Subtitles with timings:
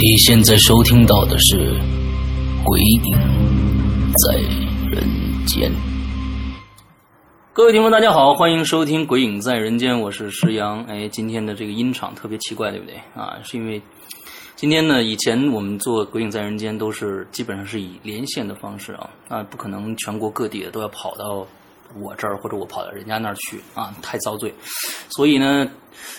[0.00, 1.56] 你现在收听到的是
[2.64, 3.02] 《鬼影
[4.14, 4.36] 在
[4.88, 5.02] 人
[5.44, 5.68] 间》。
[7.52, 10.84] 各位听众，大家好，欢迎收听《鬼影在人间》，我是石阳。
[10.84, 13.40] 哎，今天的这个音场特别奇怪，对不对啊？
[13.42, 13.82] 是因为
[14.54, 21.44] 今天呢，以前我们做《鬼影在人间》都是基本上是以连线的方式啊，啊，不可能全国各地的都要跑到
[21.96, 24.54] 我这儿或者我跑到人家那儿去啊，太遭罪。
[25.08, 25.70] 所以呢。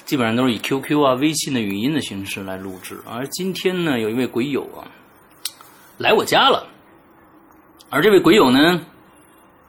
[0.06, 4.84] 基本上都是以 QQ 啊、微信的语音的形式来录制，而今天呢，有一位鬼友啊
[5.98, 6.68] 来我家了，
[7.90, 8.82] 而这位鬼友呢，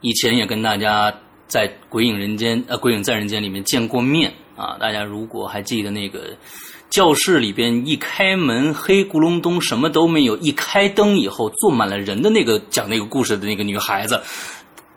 [0.01, 1.13] 以前也跟大家
[1.47, 6.35] 在《鬼影人间》呃《鬼影在人间》里面见过面啊，大家如果还记得那个
[6.89, 14.21] 教室里边一开门黑咕隆咚什么都没有，一开灯以后坐满了人的那个讲那个故事的那个女孩子。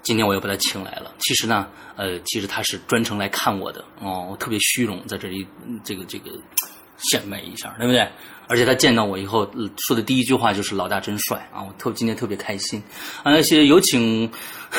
[0.05, 1.11] 今天我又把他请来了。
[1.19, 1.67] 其实呢，
[1.97, 4.29] 呃，其实他是专程来看我的哦。
[4.31, 5.47] 我特别虚荣，在这里
[5.83, 6.31] 这个这个
[6.99, 8.07] 显摆一下，对不对？
[8.47, 11.63] 而且他见到我以后说的第一句话就是“老大真帅”啊！
[11.67, 12.83] 我特今天特别开心。
[13.23, 14.31] 啊，那些有请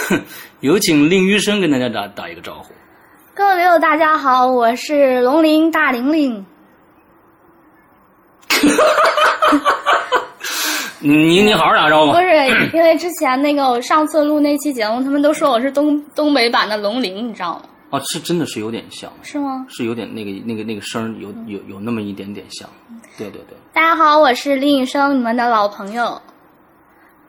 [0.61, 2.71] 有请令余生跟大家打打一个招呼。
[3.33, 6.45] 各位朋友，大家好，我是龙鳞大玲玲。
[10.99, 12.11] 你你好好打招呼。
[12.13, 12.25] 不是
[12.73, 17.61] 因为之前那个我上次录那期节目，他们都说我是东东北版的龙鳞，你知道吗？
[17.91, 19.11] 哦，是真的是有点像。
[19.21, 19.65] 是吗？
[19.69, 22.67] 是有点那个那个那个声有有有那么一点点像。
[23.17, 23.57] 对对对。
[23.73, 26.21] 大家好，我是李雨生，你们的老朋友。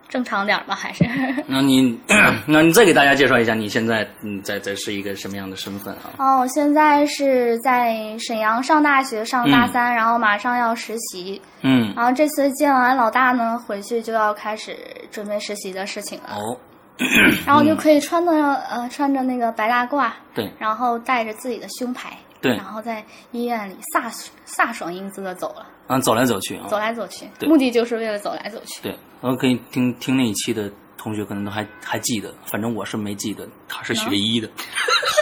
[0.09, 1.05] 正常点吧，还是？
[1.47, 1.99] 那你，
[2.47, 6.11] 那你再给大家介绍一下，你现在嗯在在是一个什么样的身份啊？
[6.17, 11.41] 哦，我现在是在沈阳上大学，上大三，然后马上要实习。
[11.61, 11.93] 嗯。
[11.95, 14.77] 然后这次见完老大呢，回去就要开始
[15.11, 16.35] 准备实习的事情了。
[16.35, 16.57] 哦。
[17.45, 18.31] 然后就可以穿的
[18.71, 20.09] 呃穿着那个白大褂。
[20.33, 20.51] 对。
[20.57, 22.11] 然后带着自己的胸牌。
[22.41, 22.55] 对。
[22.55, 24.11] 然后在医院里飒
[24.47, 25.65] 飒爽英姿的走了。
[25.87, 26.67] 啊，走来走去啊。
[26.69, 27.27] 走来走去。
[27.41, 28.81] 目的就是为了走来走去。
[28.81, 28.95] 对。
[29.21, 33.47] 我可以听听那一期的同学可能都还还记得，反正我是没记得。
[33.67, 34.47] 他是学医的，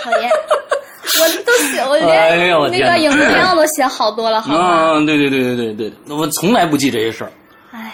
[0.04, 0.30] 讨厌！
[1.18, 2.38] 我都写，我连
[2.72, 4.92] 那个影子样都写好多了，好吗？
[4.96, 7.32] 嗯，对对对对对对，我从来不记这些事儿。
[7.72, 7.94] 哎，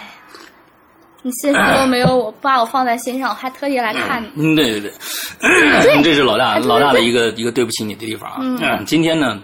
[1.22, 4.28] 你心思都没有我，把我放在心上，我还特意来看你。
[4.34, 8.38] 嗯，对对对，这是老大老大的一个一个对不起你的地方啊。
[8.40, 9.40] 嗯，今天呢，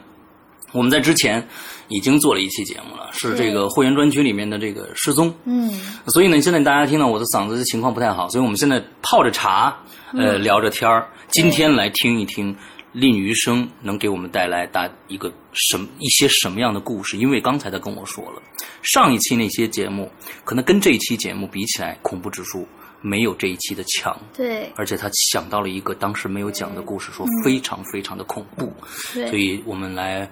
[0.72, 1.46] 我们在之前。
[1.88, 5.34] 已经做了一期节目了，是这个会员专区里面的这个失踪。
[5.44, 5.70] 嗯，
[6.08, 9.74] 所以呢，现在大家听到我的嗓子的情况不太好，所以我们现在泡着茶，
[10.12, 11.08] 呃，聊着天儿。
[11.28, 12.54] 今天来听一听
[12.92, 17.16] 令余生能给我们带来大一个什一些什么样的故事？
[17.16, 18.42] 因为刚才他跟我说了，
[18.82, 20.10] 上一期那些节目
[20.44, 22.66] 可能跟这一期节目比起来，恐怖指数
[23.00, 24.14] 没有这一期的强。
[24.34, 28.70] 对，而且他想到了一个当时没有讲的故事，说非常非常的恐怖。
[29.14, 30.28] 对，所以我们来。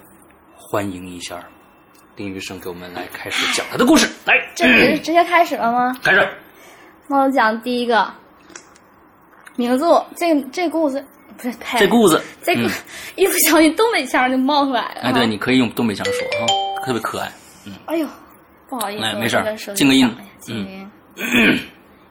[0.68, 1.38] 欢迎一下，
[2.16, 4.08] 丁医生给我们来开始讲他的故事。
[4.24, 5.96] 来，这直直接开始了吗？
[6.02, 6.28] 开始。
[7.06, 8.12] 那我讲第一个
[9.54, 9.84] 名字，
[10.16, 11.04] 这这故事
[11.36, 12.68] 不是这故事，这个
[13.14, 15.02] 一不小心东北腔就冒出来了。
[15.02, 16.46] 哎，对，你可以用东北腔说哈，
[16.84, 17.30] 特别可爱。
[17.64, 17.72] 嗯。
[17.86, 18.08] 哎呦，
[18.68, 20.12] 不好意思，没事，静个音。
[20.48, 20.90] 嗯。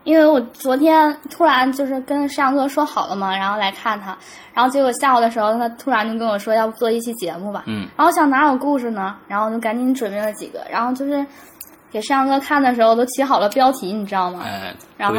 [0.06, 4.18] 因为我昨天突然就是跟摄像哥说好了嘛，然后来看他，
[4.54, 11.26] 然后结果下午的时候他突然就跟我说要不做一期节目吧，嗯，然后想哪有故事呢，然后就赶紧准备了几个，然后就是
[11.92, 14.42] 给摄像哥看的时候都起好了标题，你知道吗？
[14.46, 15.16] 哎，然后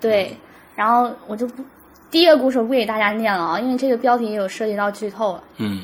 [0.00, 0.36] 对，
[0.74, 1.62] 然后我就不
[2.10, 5.82] 第一个故事不给大家念了啊，因为这个标题有涉及到剧透了，嗯，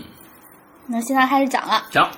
[0.87, 2.09] 那现在开始讲了，讲。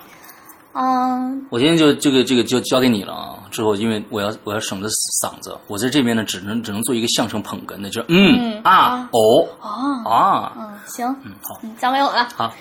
[0.75, 3.42] 嗯，我今天就这个这个就交给你了啊！
[3.53, 4.89] 之后因为我要我要省着
[5.23, 10.53] 嗓子，我在这边呢只能只能做一个相声捧哏的，就嗯啊哦啊啊。
[10.57, 11.61] 嗯行嗯好。
[11.79, 12.29] 交给我了。
[12.35, 12.53] 好，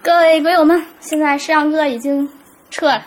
[0.00, 2.26] 各位鬼友们，现在摄像哥已经
[2.70, 3.02] 撤了，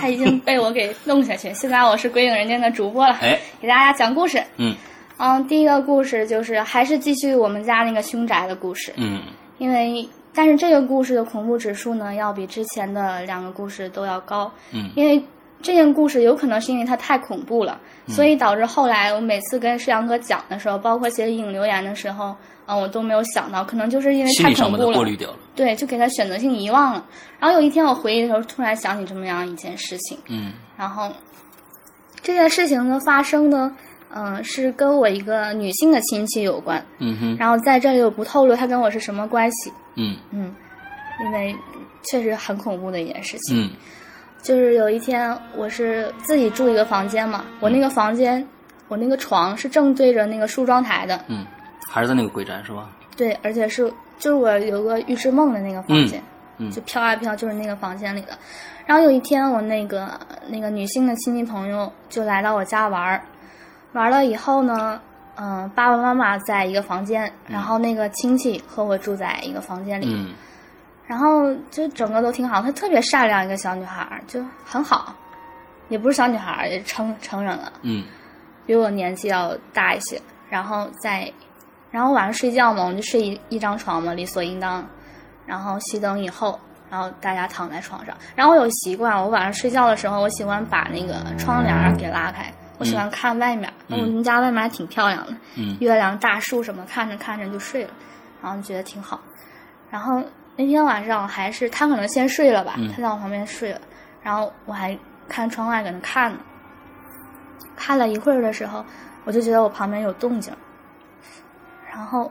[0.00, 4.74] 他已经被我给弄下去， 现在我是鬼影人间的主播了，哎，给大家讲故事，嗯。
[5.16, 9.20] 嗯，第一个故事就是还是继续我们家那个凶宅的故事，嗯，
[9.58, 14.50] 因为但是这个故事的恐怖指数呢，要比之前的两个故事都要高。
[14.72, 14.90] 嗯。
[14.96, 15.22] 因为
[15.64, 25.26] 这件故事有可能是因为它太恐怖了，所以导致后来我每次跟世阳哥讲的时候，包括写影留言的时候，嗯，我都没有想到，可能就是因为太恐怖了。
[25.56, 27.02] 对，就给他选择性遗忘了。
[27.40, 31.10] 然后有一天我回忆的时候，突然想起这么样一件事情，嗯然后
[32.20, 33.74] 这件事情的发生呢，
[34.14, 36.84] 嗯、是跟我一个女性的亲戚有关。
[36.98, 40.54] 嗯哼然后在这里我不透露他跟我是什么关系，嗯嗯，
[41.24, 41.56] 因为
[42.02, 43.64] 确实很恐怖的一件事情。
[43.64, 43.70] 嗯
[44.44, 48.46] 就是有一天我是自己住一个房间嘛，我那个房间，
[48.88, 51.46] 我那个床是正对着那个梳妆台的，嗯，
[51.90, 52.90] 还是在那个鬼宅是吧？
[53.16, 56.20] 对，而且是就是我有个预知梦的那个房间，
[56.58, 58.36] 嗯嗯就飘啊飘，就是那个房间里的。
[58.84, 63.22] 然后有一天，我那个那个女性的亲戚朋友就来到我家玩儿，
[63.92, 65.00] 玩了以后呢，
[65.36, 70.34] 嗯、爸爸妈妈在一个房间，然后那个亲戚和我住在一个房间里，嗯
[71.06, 75.14] 然后就整个都挺好，她特别善良一个小女孩，就很好，
[75.88, 77.72] 也不是小女孩，也成成人了。
[77.82, 78.04] 嗯
[78.66, 80.18] 比我年纪要大一些，
[80.48, 81.30] 然后在，
[81.90, 84.84] 然后晚上睡觉嘛，我们就睡一一张床嘛，理所应当。
[85.44, 86.58] 然后熄灯以后，
[86.90, 88.16] 然后大家躺在床上。
[88.34, 93.70] 然后我有习惯，我晚上睡觉的时候，我喜欢把那个窗帘给拉开，我喜欢看外面。
[93.88, 97.90] 嗯我们家外面还挺漂亮的，嗯月亮、大树什么，看着看着就睡了，
[98.42, 99.20] 然后觉得挺好。
[99.90, 100.22] 然后
[100.56, 103.80] 那天晚上还是他可能先睡了吧，嗯他在我旁边睡了，
[104.22, 104.96] 然后我还
[105.28, 106.38] 看窗外搁那看呢。
[107.76, 108.84] 看了一会儿的时候，
[109.24, 110.52] 我就觉得我旁边有动静，
[111.92, 112.30] 然后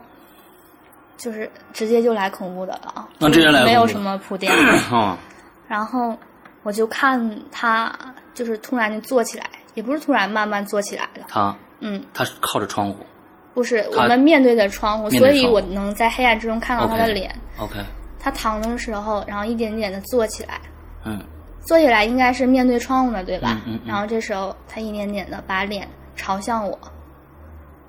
[1.18, 4.50] 就是直接就来恐怖的了啊，那直接来没有什么 铺垫。
[4.90, 5.16] 哦
[5.68, 6.16] 然后
[6.62, 7.92] 我就看他
[8.32, 9.44] 就是突然就坐起来，
[9.74, 13.04] 也不是突然慢慢坐起来的，他嗯，他是靠着窗户。
[13.52, 17.32] 不是我们面对着窗户，所以我能在黑暗之中看到他的脸。
[17.58, 17.78] OK，
[18.24, 20.58] 他躺的时候，然后一点点的坐起来，
[21.04, 21.22] 嗯
[21.66, 23.60] 坐起来应该是面对窗户的，对吧？
[23.66, 25.86] 嗯嗯嗯然后这时候他一点点的把脸
[26.16, 26.78] 朝向我，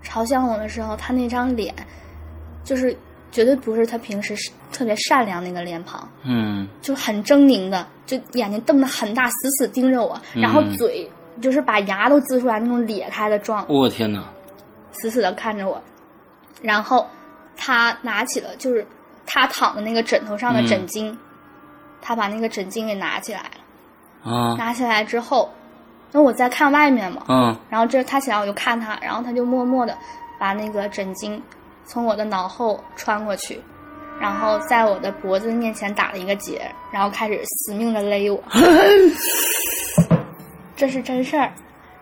[0.02, 1.74] 朝向我的时候，他那张脸
[2.66, 2.94] 就是
[3.32, 4.36] 绝对不是他平时
[4.74, 11.10] 特别善良那个脸庞，嗯就很狰狞的，就眼睛瞪得很大，死死盯着我，然后嗯嘴
[11.42, 14.22] 就是把牙都呲出来那种咧开的状，我天哪！
[14.92, 15.82] 死死的看着我，
[16.62, 17.06] 然后
[17.58, 18.86] 他拿起了就是
[19.26, 21.16] 他躺的那个枕头上的嗯枕巾，
[22.02, 24.32] 他把那个枕巾给拿起来了。
[24.32, 25.52] 啊拿起来之后，
[26.12, 29.96] 因为我在看外面嘛，嗯然后这他起来我就看他，然后他就默默的
[30.40, 31.40] 把那个枕巾
[31.86, 33.62] 从我的脑后穿过去，
[34.20, 38.44] 然后在我的脖子面前打了一个结，然后开始死命的勒我。
[40.76, 41.52] 这是真事儿，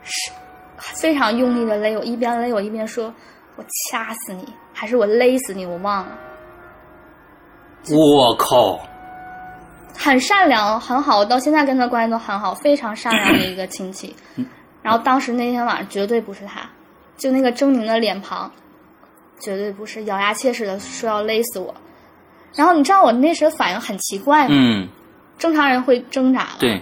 [0.03, 0.31] 是
[0.79, 3.13] 非常用力的勒我，一边勒我一边说
[3.55, 5.65] ：“我掐死你，还是我勒死你？
[5.65, 6.17] 我忘了。”
[7.91, 8.79] 我靠！
[9.95, 14.15] 很善良，很好，我到现在跟他关系都很好，非常善良的一个亲戚。
[14.81, 16.61] 然后当时那天晚上绝对不是他，
[17.17, 18.51] 就那个狰狞的脸庞，
[19.39, 21.73] 绝对不是，咬牙切齿的说要勒死我。
[22.55, 24.55] 然后你知道我那时候反应很奇怪吗？
[24.57, 24.87] 嗯，
[25.37, 26.81] 正常人会挣扎的，对，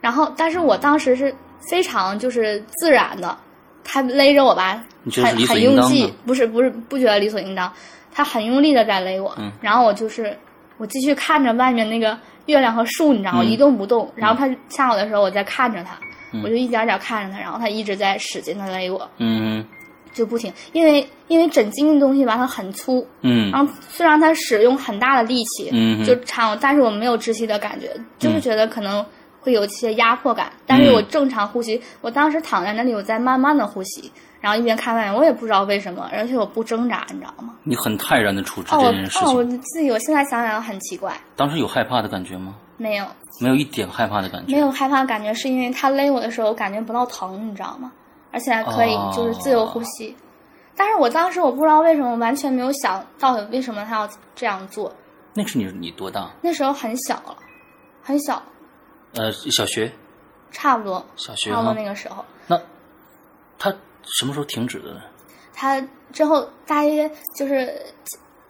[0.00, 1.34] 然后但是我当时是
[1.70, 3.36] 非常就是自然的，
[3.84, 4.82] 他勒着我吧，
[5.14, 7.72] 很很用劲不是不是不觉得理所应当，
[8.12, 9.50] 他很用力的在勒我，嗯。
[9.60, 10.36] 然后我就是
[10.78, 13.40] 我继续看着外面那个月亮和树，你知道吗？
[13.42, 13.46] 嗯。
[13.46, 14.10] 一动不动。
[14.14, 15.98] 然后他下我的时候，我在看着他，
[16.32, 16.42] 嗯。
[16.42, 19.64] 我就一点点看着他，然后他一直在使劲的勒我，嗯
[20.12, 23.48] 就不停，因为因为枕巾的东西吧，它很粗，嗯。
[23.52, 29.06] 然后虽然他使用很大的力气，嗯就插我，但是我没有窒息的感觉，就是觉得可能
[29.40, 37.54] 会有一些压迫感，但是我正常呼吸，我当时躺在那里，我在慢慢的呼吸，然后一边看外面，我也不知道为什么，而且我不挣扎，你知道吗？
[37.62, 39.60] 你很泰然的处置哦，这件事哦，我情。
[39.60, 42.56] 自己我现在想想很奇怪，当时有害怕的感觉吗？
[42.76, 43.04] 没有
[43.40, 44.52] 没有一点害怕的感觉。
[44.54, 47.92] 没有害怕的感觉，是因为他勒我的时候我感觉不到疼，你知道吗？
[48.32, 50.16] 而且还可以哦就是自由呼吸。
[50.76, 54.90] 但是我当时我不知道为什么，完全没有想到底为什么他要这样做。
[55.34, 56.30] 那是你你多大？
[56.40, 57.36] 那时候很小了，
[58.02, 58.42] 很小，
[59.14, 59.92] 呃，小学，
[60.50, 61.74] 差不多，小学差不多。
[61.74, 62.24] 那个时候。
[62.46, 62.58] 那
[63.58, 63.74] 他
[64.18, 65.00] 什么时候停止的呢？
[65.52, 65.80] 他
[66.12, 67.72] 之后大约就是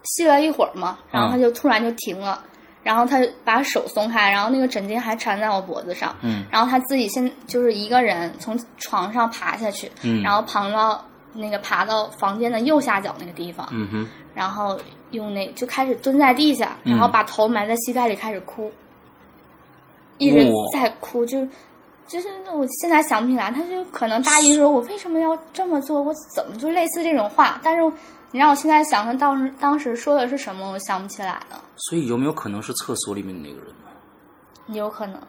[0.04, 2.42] 吸了一会儿嘛，然后他嗯就突然就停了，
[2.82, 6.44] 然后他把手松开，然后那个枕巾还缠在我脖子上，嗯。
[6.50, 10.22] 然后他自己先就是一个人从床上爬下去，嗯。
[10.22, 14.78] 然后爬到那个爬到房间的右下角那个地方，嗯哼，然后
[15.10, 18.72] 用那就开始蹲在地下，嗯然后把头埋在膝盖里开始哭，
[20.18, 21.46] 一直在哭，就
[22.10, 27.92] 就是我现在想不起来，他就可能大意说我为什么要这么做，我怎么就类似这种话，但是
[28.32, 31.62] 你让我现在想，他当时当时说的是什么，我想不起来了。
[31.76, 34.74] 所以有没有可能是厕所里面的那个人呢？
[34.74, 35.20] 有可能，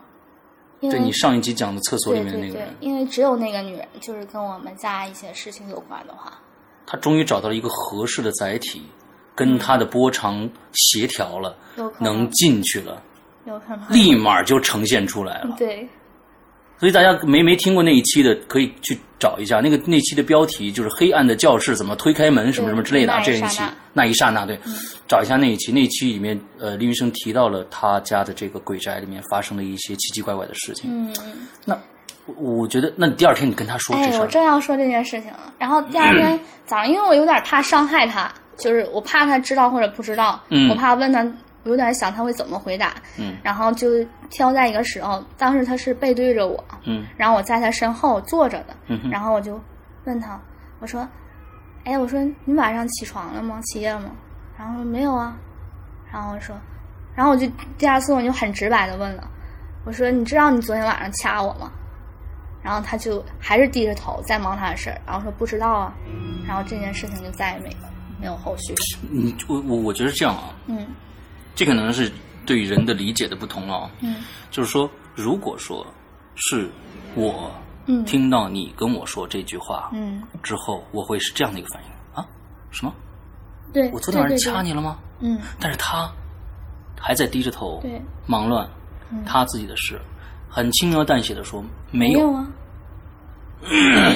[0.82, 6.34] 对你上一集讲的厕所里面的那个人，，因为只有那个女人，就是跟我们家一些事情有关的话，
[6.88, 8.84] 他终于找到了一个合适的载体，
[9.36, 11.56] 跟他的波长协调了，
[12.00, 13.02] 能进去了，
[13.46, 15.56] 有可能，立马就呈现出来了。
[15.58, 15.88] 对，
[16.82, 19.60] 所以大家没没听过那一期的，可以去找一下。
[19.60, 24.58] 那个那期的标题就是“黑暗的教室怎么推开门”什么什么之类的这一期那那一刹那，对，
[25.08, 25.72] 找一下那一期。
[25.72, 30.90] 那一期里面，呃，林医生提到了他家的这个鬼宅里面发生了一些奇奇怪怪的事情。
[30.92, 31.14] 嗯。
[31.66, 31.78] 那
[32.26, 35.54] 我我觉得，那你第二天你跟他说这哎，我，正要说这件事情了。
[35.60, 41.24] 然后第二天早上，因为我有点怕伤害他，就是我怕他知道或者不知道，嗯我怕问他，
[41.64, 43.88] 我有点想他会怎么回答，嗯然后就
[44.30, 49.60] 挑在一个时候，当时他是背对着我，嗯然后我在他身后坐着的，嗯然后我就
[50.06, 50.40] 问他，
[50.80, 51.08] 我说，
[51.84, 53.60] 哎，我说你晚上起床了吗？
[53.64, 54.12] 起夜了吗？
[54.58, 55.38] 然后说没有啊，
[56.12, 56.56] 然后我说，
[57.16, 59.30] 然后我就第二次我就很直白的问了，
[59.86, 61.72] 我说你知道你昨天晚上掐我吗？
[62.64, 65.94] 然后他就还是低着头在忙他的事儿，然后说不知道啊，
[66.48, 67.90] 然后这件事情就再也没了，
[68.20, 68.76] 没有后续。
[69.10, 70.86] 你我我我觉得这样啊，嗯
[71.62, 72.12] 这可能是
[72.44, 73.92] 对人的理解的不同了啊。
[74.00, 74.16] 嗯
[74.50, 75.86] 就是说，如果说
[76.34, 76.68] 是
[77.14, 77.52] 我
[77.86, 82.28] 嗯听到你跟我说这句话嗯，之后，我会是这样的一个反应啊？
[82.72, 82.92] 什么？
[83.72, 84.98] 对，我昨天晚上掐你了吗？
[85.20, 86.12] 嗯，但是他
[87.00, 88.68] 还在低着头，对，忙乱
[89.12, 90.02] 嗯他自己的事，
[90.50, 92.32] 很轻描淡写的说没有。
[92.32, 92.48] 没啊。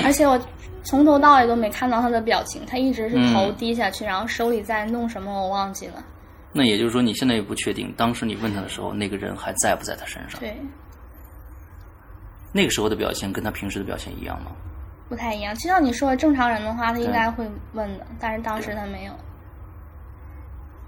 [0.04, 0.42] 而且我
[0.84, 6.04] 从头到尾都没看到他的表情，他一直是头嗯低下去，然后手里在弄什么，我忘记了。
[6.58, 10.40] 那也就是说，你现在也不确定，当时你问他的时候，那个人还在不在他身上？
[10.40, 10.58] 对，
[12.54, 14.54] 那个时候的表现跟他平时的表现一样吗？
[15.10, 15.54] 不太一样。
[15.56, 19.12] 就像你说的，正常人的话，他应该会问的，但是当时他没有。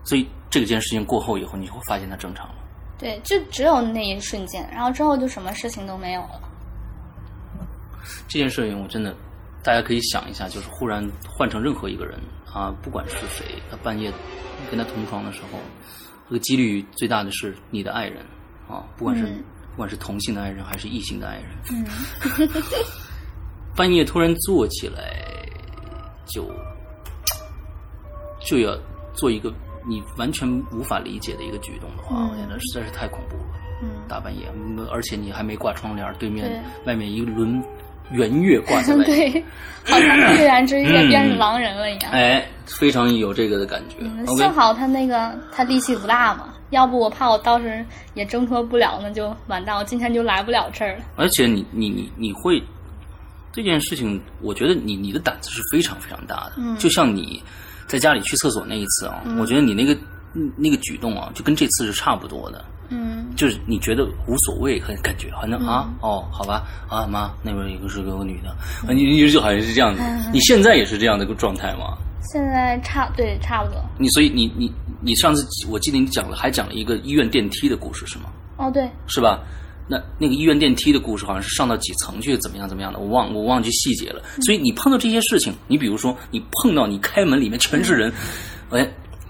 [0.05, 2.55] 所以这件事情过后以后，你会发现他正常了。
[2.97, 6.41] 对，就只有那一瞬间，然后之后就什么事情都没有了。
[8.29, 9.13] 这件事情我真的，
[9.61, 12.17] 大家可以想一下，就是忽然换成任何一个人
[12.57, 14.11] 啊，不管是谁，他半夜
[14.71, 15.59] 跟他同床的时候，
[16.27, 18.25] 这个几率最大的是你的爱人
[18.67, 19.43] 啊，不管是、嗯。
[19.71, 22.49] 不管是同性的爱人还是异性的爱人，嗯。
[23.77, 25.23] 半夜突然坐起来，
[26.25, 26.49] 就
[28.39, 28.75] 就要
[29.13, 29.53] 做一个
[29.87, 33.53] 你完全无法理解的一个举动的话，嗯我觉得实在是太恐怖了。
[33.83, 36.87] 嗯，大半夜，嗯而且你还没挂窗帘，对面对。
[36.87, 37.63] 外面一轮
[38.11, 39.43] 圆月挂 对，
[39.85, 42.11] 好像《月圆之夜》变成狼人了一样。
[42.11, 43.95] 哎，非常有这个的感觉。
[44.01, 51.03] 嗯幸好他那个他力气不大嘛，要不我怕我到时也挣脱不了，那就完蛋，我今天就来不了这儿了。
[51.15, 52.61] 而且你你你你会
[53.51, 56.53] 这件事情，我觉得你你的胆子是非常非常大的。
[56.57, 57.41] 嗯就像你
[57.87, 59.97] 在家里去厕所那一次啊，我觉得你那个
[60.55, 62.63] 那个举动啊，就跟这次是差不多的。
[62.89, 68.49] 嗯就是你觉得无所谓，很感觉反正啊哦，好吧啊妈，那边有个是个女的，
[68.87, 70.01] 啊你你就好像是这样子。
[70.31, 71.97] 你现在也是这样的一个状态吗？
[72.33, 73.81] 现在差对差不多。
[73.97, 78.25] 你所以你你你上次我记得你讲了，还讲了一个医院电梯的故事是吗？
[78.57, 79.39] 哦，对，是吧？
[79.89, 84.21] 那那个医院电梯的故事好像是上到几层去，怎么样怎么样的，我忘我忘记细节了。
[84.41, 88.11] 所以你碰到这些事情，你比如说你碰到你开门里面全是人，
[88.71, 88.85] 哎，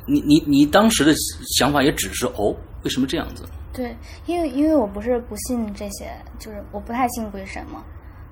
[0.08, 1.14] 你你你当时的
[1.56, 2.56] 想法也只是哦，
[2.88, 3.44] 为什么这样子？
[3.74, 3.94] 对，
[4.28, 7.84] 因为因为我不是不信这些，就是我不太信鬼神嘛，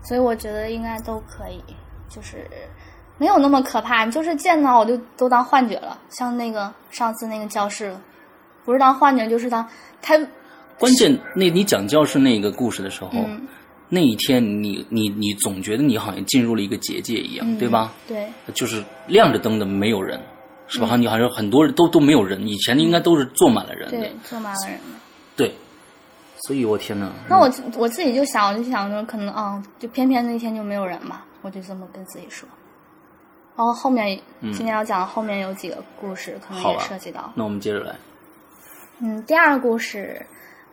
[0.05, 1.61] 所以我觉得应该都可以，
[2.07, 2.49] 就是
[3.17, 4.05] 没有那么可怕。
[4.05, 7.93] 你就是见到我就都当幻觉了，像那个上次那个教室，
[8.63, 9.67] 不是当幻觉就是当
[10.01, 10.17] 他
[10.79, 13.45] 关键那你讲教室那个故事的时候，嗯
[13.89, 17.91] 那一天你你你总觉得你好像进入了一个结界一样，嗯对吧？
[18.07, 20.17] 对就是亮着灯的没有人，
[20.67, 20.95] 是嗯吧？
[20.95, 24.99] 你好像很多人都都没有人，以前应该都是坐满了人的，对坐满了人了。
[25.35, 25.53] 对。
[26.47, 32.47] 所以我天呐，那我我自己就想，我就想着可能啊、就偏偏那天就没有人嘛，我就这么跟自己说。
[33.55, 37.31] 然后后面、今天要讲的后面有几个故事，可能也涉及到。
[37.35, 37.95] 那我们接着来。
[38.99, 40.23] 嗯，第二个故事，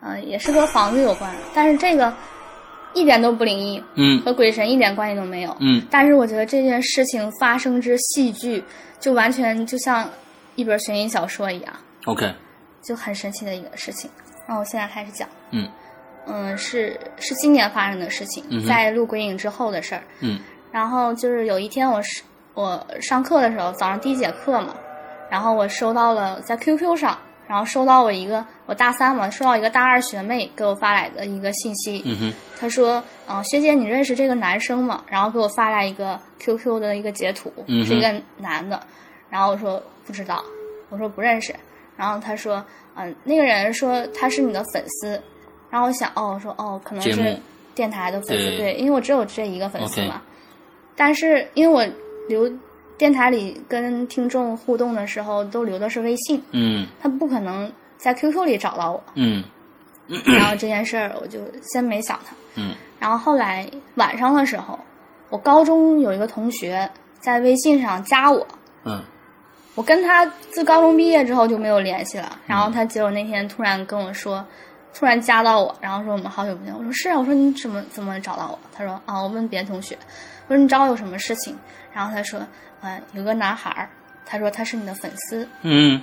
[0.01, 2.13] 嗯、也是和房子有关，但是这个
[2.95, 5.57] 一点都不灵异，嗯和鬼神一点关系都没有。
[5.61, 8.63] 嗯但是我觉得这件事情发生之戏剧，
[9.01, 10.09] 就完全就像
[10.57, 11.75] 一本悬疑小说一样
[12.07, 12.33] ，，OK，
[12.83, 14.11] 就很神奇的一个事情。
[14.47, 15.29] 那我现在开始讲。
[15.51, 15.69] 嗯
[16.25, 20.03] 嗯，是是今年发生的事情，嗯在录鬼影之后的事儿。
[20.21, 20.39] 嗯
[20.71, 22.23] 然后就是有一天我是
[22.55, 24.75] 我上课的时候，早上第一节课嘛，
[25.29, 27.19] 然后我收到了在 QQ 上，
[27.53, 35.05] 然然后收到我一个我大三嘛，收到一个大二学妹给我发来的一个信息，嗯哼，她说，嗯、学姐你认识这个男生吗？
[35.07, 38.83] 然后给我发来一个 QQ 的一个截图，嗯是一个男的，
[39.29, 40.43] 然后我说不知道，
[40.89, 41.55] 我说不认识，
[41.95, 45.23] 然后他说，嗯、那个人说他是你的粉丝，
[45.69, 47.39] 然后我想，哦，我说哦，可能是
[47.75, 50.23] 电台的粉丝，对对，因为我只有这一个粉丝嘛，
[50.97, 51.87] 但是因为我
[52.31, 52.51] 留
[53.03, 59.43] 电台里跟听众互动的时候都留的是微信，嗯他不可能在 QQ 里找到我，嗯
[60.25, 62.33] 然后这件事儿我就先没想他。
[62.55, 64.79] 嗯然后后来晚上的时候，
[65.31, 68.47] 我高中有一个同学在微信上加我，
[68.85, 69.03] 嗯
[69.75, 72.39] 我跟他自高中毕业之后就没有联系了。
[72.47, 74.47] 然后他结果那天突然跟我说，
[74.95, 76.73] 突然加到我，然后说我们好久不见。
[76.73, 78.57] 我说是啊，我说你怎么怎么找到我？
[78.73, 79.99] 他说啊，我问别的同学，
[80.47, 81.59] 我说你找我有什么事情？
[81.93, 82.41] 然后他说，
[82.83, 83.89] 嗯、有个男孩儿，
[84.27, 85.49] 他说他是你的粉丝。
[85.63, 86.01] 嗯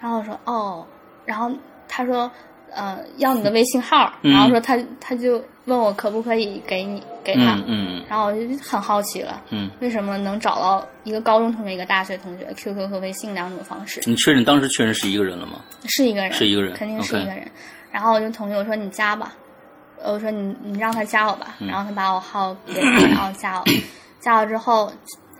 [0.00, 0.86] 然后我说哦，
[1.26, 1.50] 然后
[1.88, 2.30] 他说
[2.72, 14.00] 呃要你的微信号，嗯然后说他他就问我可不可以给你给他，嗯嗯然后我就很好奇了，嗯，为什么能找到一个高中同学一个大学同学 QQ 和微信两种方式？
[14.06, 15.60] 你确认当时确认是一个人了吗？
[15.86, 17.46] 是一个人，是一个人肯定是一个人。
[17.92, 19.34] 然后我就同意我说你加吧，
[20.02, 23.64] 我说你你让他加我吧，嗯然后他把我号给他， 然后加我，
[24.20, 24.90] 加我之后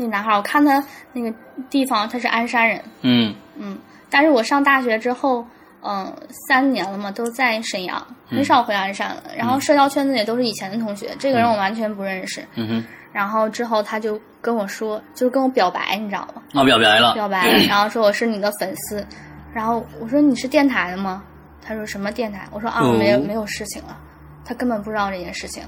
[0.01, 1.31] 那个男孩我看他那个
[1.69, 3.79] 地方他是鞍山人，嗯嗯，
[4.09, 5.45] 但是我上大学之后，
[5.83, 6.11] 嗯、
[6.49, 9.23] 三年了嘛，都在沈阳，嗯很少回鞍山了。
[9.37, 12.43] 然后社交圈子也都是以前的同学，这个人我完全不认识。
[12.55, 16.43] 嗯哼，然后之后他就跟我说，就是跟我表白，你知道吗？
[16.55, 19.07] 啊表白了，表白， 然后说我是你的粉丝。
[19.53, 21.23] 然后我说你是电台的吗？
[21.61, 22.49] 他说什么电台？
[22.53, 23.99] 我说啊，哦没有没有事情了。
[24.47, 25.63] 他根本不知道这件事情。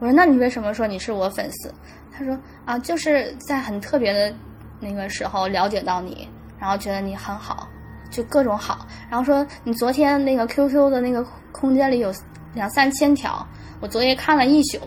[0.00, 1.72] 我说那你为什么说你是我粉丝？
[2.16, 4.32] 他说啊，就是在很特别的
[4.80, 6.28] 那个时候了解到你，
[6.58, 7.68] 然后觉得你很好，
[8.10, 8.86] 就各种好。
[9.10, 12.12] 然后说你昨天那个 QQ 的那个空间里有
[12.54, 13.46] 两三千条，
[13.80, 14.78] 我昨夜看了一宿。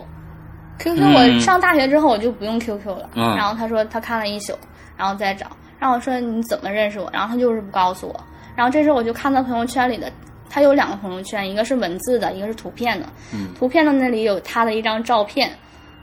[0.79, 4.53] QQ 嗯我上大学之后我就不用 QQ 了，嗯然后他说他看了一宿，
[4.96, 5.48] 然后再找，
[5.79, 7.10] 然后我说你怎么认识我？
[7.12, 8.19] 然后他就是不告诉我。
[8.55, 10.12] 然后这时候我就看到朋友圈里的，
[10.50, 13.07] 他有两个朋友圈，一个是文字的，一个是图片的。
[13.34, 15.51] 嗯图片的那里有他的一张照片，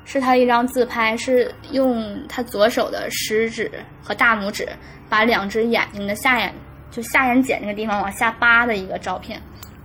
[0.04, 3.70] 是他一张自拍，是用他左手的食指
[4.02, 4.68] 和大拇指
[5.08, 6.54] 把两只眼睛的下眼
[6.90, 9.40] 就下眼睑那个地方往下扒的一个照片。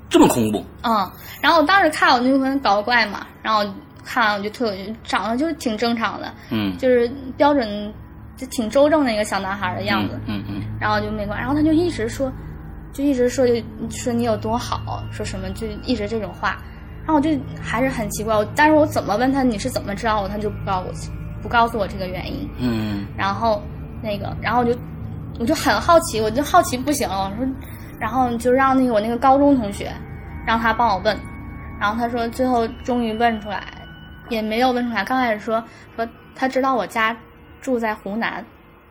[0.10, 3.64] 这么恐怖，嗯，然后我当时看我那部分搞怪嘛，然后
[4.04, 7.94] 看完我就特有长得就是挺正常的，嗯就是标准
[8.36, 10.20] 就挺周正的一个小男孩的样子。
[10.26, 12.32] 嗯嗯然后就没关，然后他就一直说，
[12.92, 13.54] 就一直说就
[13.92, 16.58] 说你有多好，说什么就一直这种话，
[17.10, 20.94] 然后我就还是很奇怪，我但是我怎么问他你是怎么知道我，他就不告诉我
[21.42, 23.08] 不告诉我这个原因，嗯。
[23.18, 23.64] 然后
[24.00, 24.78] 那个，然后我就
[25.40, 27.52] 我就很好奇，我就好奇不行了，我说，
[28.00, 29.92] 然后就让那个我那个高中同学
[30.46, 31.18] 让他帮我问，
[31.82, 33.64] 然后他说最后终于问出来，
[34.30, 35.64] 也没有问出来，刚开始说
[35.96, 37.18] 说他知道我家
[37.60, 38.46] 住在湖南，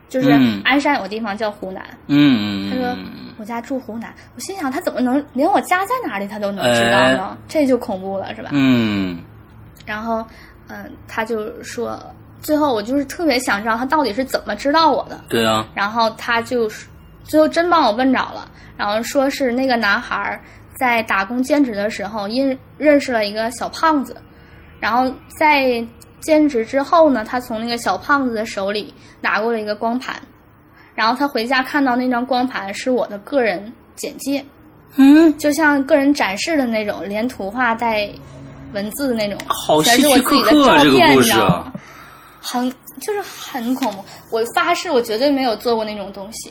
[0.08, 0.60] 就是嗯。
[0.64, 1.84] 鞍山有个地方叫湖南。
[2.08, 7.38] 嗯，他说嗯我家住湖南，我心想他怎么能连我家在哪里他都能知道呢？
[7.48, 8.50] 这就恐怖了，是吧？
[8.52, 9.18] 嗯
[9.86, 10.24] 然后，
[10.66, 11.98] 嗯、他就说，
[12.42, 15.18] 最后我就是特别想知道他到底是怎么知道我的。
[15.28, 16.86] 对啊，然后他就是
[17.24, 20.40] 最后真帮我问着了，然后说是那个男孩儿
[20.78, 24.16] 在打工兼职的时候，因认识了一个小胖子，
[24.78, 25.82] 然后在
[26.20, 30.20] 兼职之后呢，他从那个小胖子的手里拿过了一个光盘，
[30.98, 34.44] 然后他回家看到那张光盘是我的个人简介，
[34.96, 38.10] 嗯，就像个人展示的那种，连图画带
[38.72, 41.72] 文字的那种，全好希区是我自己的照片，这个故你知道事啊吗？，
[42.42, 42.68] 很
[43.00, 44.04] 就是很恐怖。
[44.32, 46.50] 我发誓，我绝对没有做过那种东西，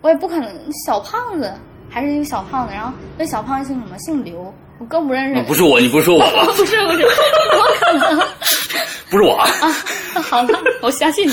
[0.00, 0.50] 我也不可能。
[0.84, 1.52] 小胖子
[1.88, 3.96] 还是一个小胖子，然后那小胖子姓什么？
[3.98, 5.38] 姓刘，我更不认识。
[5.38, 6.46] 啊不是我，你不是说我吧？
[6.56, 8.18] 不是不是，我可能
[9.08, 10.20] 不是我啊啊。
[10.20, 11.32] 好了，我相信你。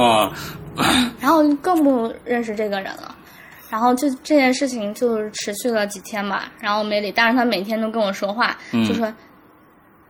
[0.00, 0.30] 啊，
[1.20, 3.14] 然后更不认识这个人了。
[3.70, 9.10] 然后就这件事情就持续了几天吧，然后没理，但是他每天都跟我说话，嗯就说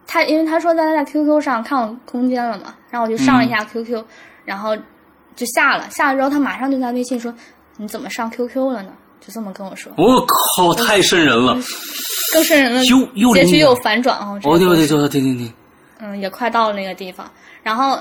[0.07, 4.05] 他因为他说他在 QQ 上看我空间了嘛，然后我就上了一下 QQ，、
[4.45, 4.77] 然后
[5.37, 7.33] 就下了，下了之后他马上就在微信说
[7.77, 8.93] 你怎么上 QQ 了呢？
[9.21, 11.57] 就这么跟我说，我靠，太瘆人了！
[12.33, 14.37] 更瘆人了，又又灵结局有反转哦。
[14.43, 15.53] 这个哦，对对故事对对对对，
[16.01, 17.31] 嗯，也快到了那个地方。
[17.63, 17.97] 然后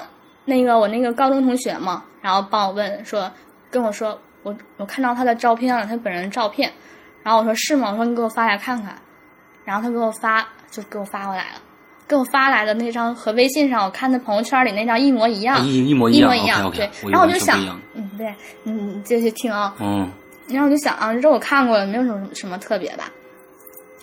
[0.46, 3.32] 那个我那个高中同学嘛，然后帮我问说，
[3.70, 6.72] 跟我说我我看到他的照片了，他本人照片。
[7.24, 7.92] 然后我说是吗？
[7.92, 8.96] 我说你给我发来看看。
[9.64, 11.62] 然后他给我发，就给我发过来了。
[12.08, 16.72] 给我发来的那张和微信上我看的朋友圈里那张一模一样，一一模一样模一样。
[16.72, 17.58] 对然后我就想
[17.94, 19.74] 嗯，对，你你继续听啊。
[19.80, 20.10] 嗯
[20.50, 23.10] 然后我就想啊，这我看过了，没有什么什么特别吧。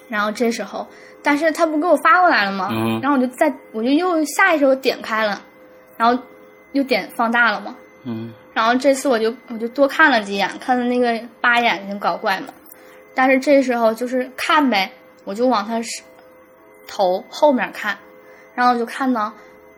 [0.08, 0.86] 然后这时候，
[1.22, 2.68] 但是他不给我发过来了吗？
[2.70, 5.42] 嗯然后我就再我就又下意识我点开了，
[5.98, 6.18] 然后
[6.72, 7.76] 又点放大了嘛。
[8.04, 12.48] 嗯然后这次我就我就多看了几眼，看的那个八眼睛搞怪嘛。
[13.14, 14.90] 但是这时候就是看呗，
[15.24, 16.02] 我就往他是
[16.86, 17.96] 头后面看，
[18.54, 19.32] 然后我就看到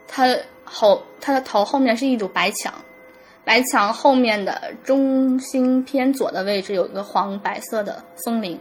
[0.06, 0.24] 他
[0.64, 2.72] 后他的头后面是一堵白墙，
[3.44, 8.58] 白墙后面的中心偏左的位置有一个黄白色的风铃，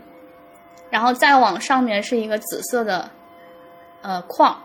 [0.89, 3.09] 然后再往上面是一个紫色的
[4.01, 4.61] 呃框，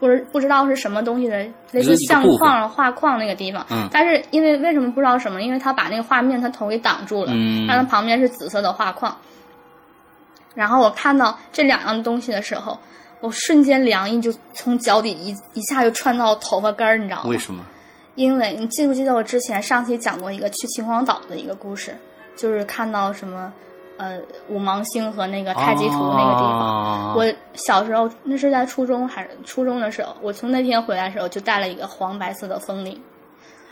[0.00, 1.36] 不知不知道是什么东西的，
[1.70, 3.64] 类似相框、画框那个地方。
[3.70, 5.42] 嗯但是因为为什么不知道什么？
[5.42, 9.14] 因为他把那个画面他头给挡住了，嗯让它旁边是紫色的画框。
[10.54, 12.76] 然后我看到这两样东西的时候，
[13.20, 17.28] 我瞬间凉意就从脚底一一下就窜到头发根儿，你知道吗？
[17.28, 17.64] 为什么？
[18.16, 21.94] 因为你记不记得我之前上期讲过一个去秦皇岛的一个故事，
[22.36, 23.52] 就是看到什么
[24.00, 26.58] 呃五芒星和那个太极图那个地方。
[26.58, 33.00] 啊我小时候那是在初中还是初中的时候，我从那天回来的时候就带了一个黄白色的风铃，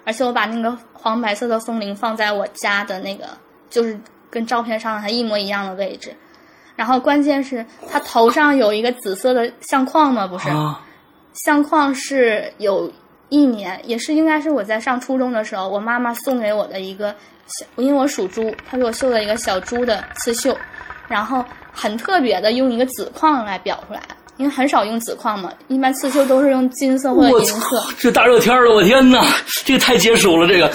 [0.04, 3.26] 而且我把那个黄白色的风铃放在我家的那个
[3.70, 6.14] 就是跟照片上还一模一样的位置。
[6.76, 10.26] 然后关键是它头上有一个紫色的相框嘛？
[10.26, 10.80] 不是，啊
[11.44, 12.90] 相框是有
[13.28, 17.16] 一年，也是应该是我在上初中的时候，我妈妈送给我的一个小，
[17.76, 20.56] 因为我属猪，他给我绣了一个小猪的刺绣，
[21.08, 24.00] 然后很特别的用一个紫框来裱出来，
[24.36, 27.88] 因为很少用紫框嘛，一般刺绣都是用金色或者银色操。！
[27.98, 29.24] 这大热天的，我天哪，
[29.64, 30.70] 这个太解暑了，这个。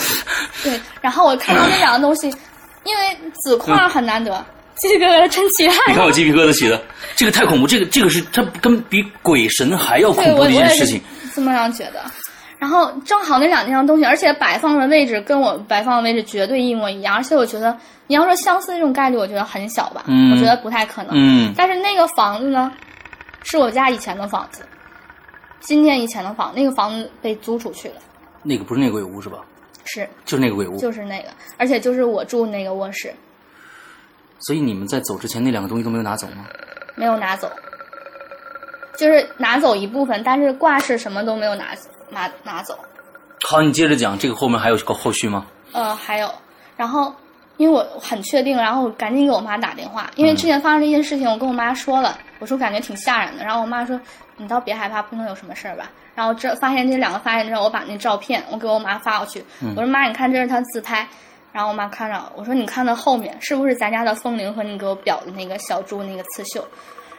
[0.64, 2.28] 对，然后我看到那两个东西，
[2.84, 4.44] 因为紫框很难得，
[4.82, 5.94] 这个真奇你。
[5.94, 6.82] 看我鸡皮疙瘩起的，
[7.16, 11.02] 这个太恐怖，这个这个是它跟比鬼神还要恐，怖的一件事情。
[11.36, 12.04] 这么样觉得。
[12.64, 21.12] 然后正好那两样东西，而且摆放的位置跟我摆放的位置绝对一模一样，而且我觉得你要说相似这种概率，我觉得很小吧，嗯我觉得不太可能。
[21.14, 22.72] 嗯但是那个房子呢，
[23.44, 24.66] 是我家以前的房子，
[25.60, 27.96] 今天以前的房，那个房子被租出去了，
[28.44, 29.40] 那个不是那个鬼屋是吧？
[29.84, 30.78] 是就是那个鬼屋。
[30.78, 33.14] 就是那个，而且就是我住那个卧室，
[34.40, 36.46] 所以你们在走之前那两个东西都没有拿走吗？
[36.96, 37.52] 没有拿走，
[38.98, 41.76] 就是拿走一部分，但是挂饰什么都没有拿
[42.14, 42.78] 拿拿走。
[43.44, 45.46] 好，你接着讲，这个后面还有个后续吗？
[45.74, 46.32] 呃，还有，
[46.78, 47.14] 然后
[47.58, 54.00] 因为我很确定，然后我赶紧给我妈打电话，因为之前发生这件事情，我跟我妈说了，我说感觉挺吓人的，然后我妈说
[54.38, 55.90] 你倒别害怕，不能有什么事儿吧。
[56.16, 59.44] 然后这发现这两个发现之后，我把那照片我给我妈发过去，
[59.76, 61.08] 我说妈，你看这是她自拍。
[61.52, 66.66] 然后我妈看着，我说你看到后面是不是咱家的风铃和你给我裱的那个小猪那个刺绣？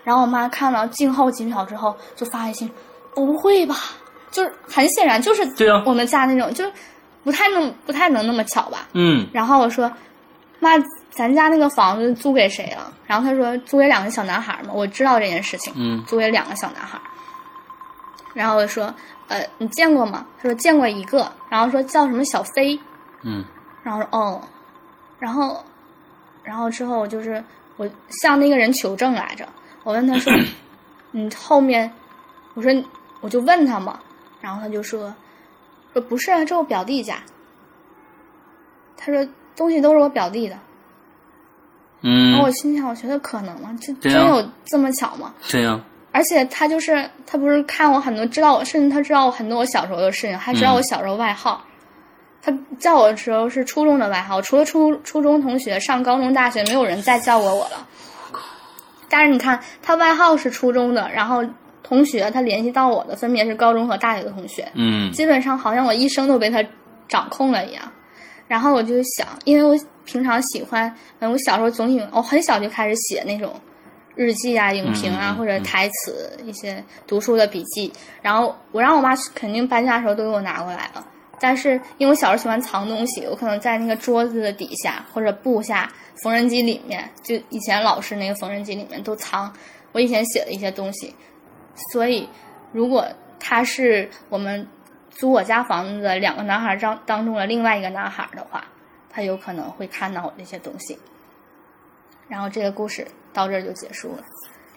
[0.03, 2.69] 然后我妈看了静候几秒之后，就发微信，
[3.15, 3.77] 不会吧？
[4.35, 5.81] 就是很显然就是对啊。
[5.87, 6.73] 我们家那种，就是
[7.23, 8.89] 不太能不太能那么巧吧？
[8.93, 9.91] 嗯，然后我说，
[10.59, 10.73] 妈，
[11.11, 12.93] 咱家那个房子租给谁了？
[13.07, 16.03] 然后他说租给两个小男孩嘛，我知道这件事情，嗯。
[16.05, 17.01] 租给两个小男孩。
[18.35, 18.93] 然后我说，
[19.29, 20.27] 呃，你见过吗？
[20.43, 22.77] 他说见过一个，然后说叫什么小飞，
[23.23, 23.45] 嗯。
[23.85, 24.43] 然后说哦，
[25.21, 25.65] 然后，
[26.43, 27.43] 然后之后就是
[27.77, 29.47] 我向那个人求证来着，
[29.85, 30.33] 我问他说，
[31.13, 31.89] 你后面，
[32.55, 32.73] 我说
[33.21, 34.01] 我就问他嘛，
[34.45, 35.15] 然后他就说，
[35.95, 37.17] 说不是啊，这我表弟家。
[38.95, 39.27] 他说
[39.57, 40.59] 东西都是我表弟的，
[42.03, 43.75] 嗯然后我嗯，心想，我觉得可能吗？
[43.81, 45.33] 这真有这么巧吗？
[45.43, 51.65] 这样，而且他就是他不是看我很多，知道我，甚至他知道我很多我小时候的事情，还知道我小时候外号。
[52.43, 57.87] 他叫我的时候是初中的外号，除了初初中同学，上高中、大学没有人再叫过我了。
[59.09, 61.43] 但是你看，他外号是初中的，然后
[61.85, 66.65] 同学他联系到我的分别是高中和大学的同学，嗯基本上好像我一生都被他
[67.07, 67.93] 掌控了一样。
[68.49, 73.55] 然后我就想，因为我平常喜欢，嗯，我小时候总喜欢，我很小就开始写那种
[74.15, 77.93] 日记啊、影评啊，或者台词一些读书的笔记。
[78.21, 81.07] 然后我让我妈肯定搬家的时候都给我拿过来了。
[81.41, 85.91] 但是因为我小时候喜欢藏东西，我可能在那个桌子的底下或者布下、
[86.23, 89.53] 缝纫机里面，就以前老师那个缝纫机里面都藏
[89.93, 91.15] 我以前写的一些东西。
[91.93, 92.29] 所以，
[92.73, 93.07] 如果
[93.41, 94.67] 他是我们
[95.11, 98.65] 租我家房子的两个男孩当当中的另外一个男孩的话，
[99.11, 100.99] 他有可能会看到我这些东西。
[102.29, 104.23] 然后这个故事到这儿就结束了。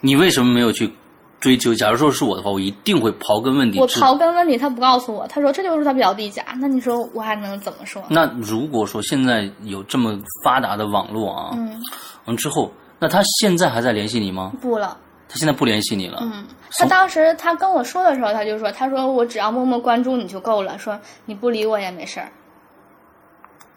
[0.02, 0.94] 你为什么没有去
[1.40, 1.74] 追究？
[1.74, 3.80] 假如说是我的话，我一定会刨根问底。
[3.80, 6.44] 我刨根问底，他不告诉我，他说这就是他表弟家。
[6.60, 8.04] 那你说我还能怎么说？
[8.10, 11.82] 那如果说现在有这么发达的网络啊，嗯，
[12.26, 14.52] 完，之后，那他现在还在联系你吗？
[14.62, 14.96] 不了。
[15.30, 16.20] 他现在不联系你了。
[16.22, 22.30] 嗯，他当时他跟我说的时候，他就说，他说我只要默默关注你就够了，说你不理我也没事儿。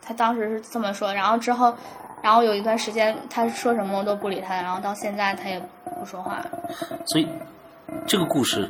[0.03, 1.75] 他当时是这么说，然后之后
[2.23, 5.61] 然后有一段时间他说什么我都不理他，然后到现在他也
[5.99, 6.45] 不说话。
[7.07, 7.27] 所以
[8.07, 8.69] 这个故事，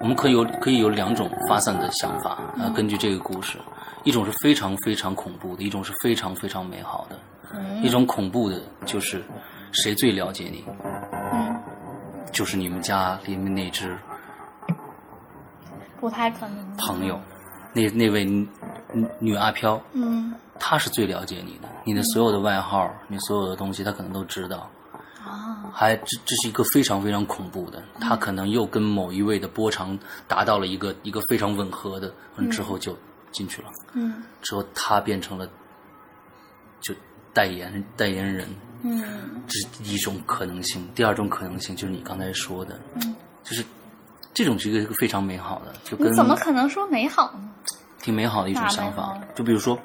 [0.00, 3.58] 我们可以有可以有两种发散的想法啊、呃根据这个故事，
[4.04, 7.16] 一种是非常非常恐怖的，一种是非常非常美好的。
[7.82, 9.22] 一种恐怖的就是
[9.72, 10.64] 谁最了解你？
[12.32, 13.96] 嗯，就是你们家里面那只
[16.00, 16.76] 不太可能。
[16.78, 17.20] 朋友，
[17.72, 18.48] 那那位女
[19.18, 24.70] 女阿飘，嗯她是最了解你的，你的所有的外号，你所有的东西，她可能都知道。
[25.24, 32.96] 啊，还这这是一个非常非常恐怖的，她可能又跟某一位的波长达到了一个一个非常吻合的，嗯，之后就
[33.30, 35.48] 进去了，嗯之后她变成了
[36.80, 36.92] 就
[37.32, 38.48] 代言代言人，
[38.82, 39.02] 嗯
[39.46, 40.86] 这是一种可能性。
[40.94, 43.64] 第二种可能性就是你刚才说的，嗯，就是
[44.34, 47.50] 这种是一个非常美好的，就跟你怎么可能说美好呢？
[48.02, 49.16] 挺美好的一种想法。
[49.34, 49.76] 就比如说，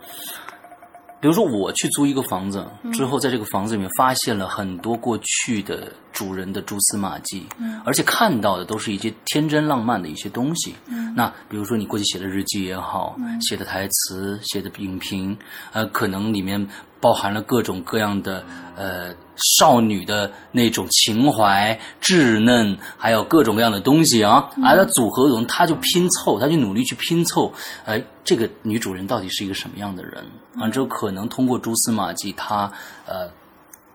[1.19, 10.75] 比如说我去租一个房子嗯之后，在这个房子里面发现了很多过去的主人的蛛丝马迹，嗯而且看到的都是一些天真浪漫的一些东西。
[10.87, 15.37] 嗯那比如说你过去写的日记也好，写的台词、写的影评，
[15.73, 16.67] 呃，可能里面
[16.99, 18.43] 包含了各种各样的
[18.75, 24.65] 呃少女的那种情怀、稚嫩，还有各种各样的东西啊，嗯。
[24.65, 27.53] 而它组合中，他就拼凑，他就努力去拼凑，
[27.85, 30.25] 哎，这个女主人到底是一个什么样的人？
[30.55, 32.71] 完之后，可能通过蛛丝马迹，他
[33.05, 33.29] 呃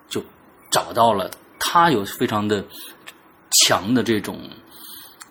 [0.08, 0.22] 就
[0.70, 2.64] 找到了，他有非常的
[3.64, 4.38] 强的这种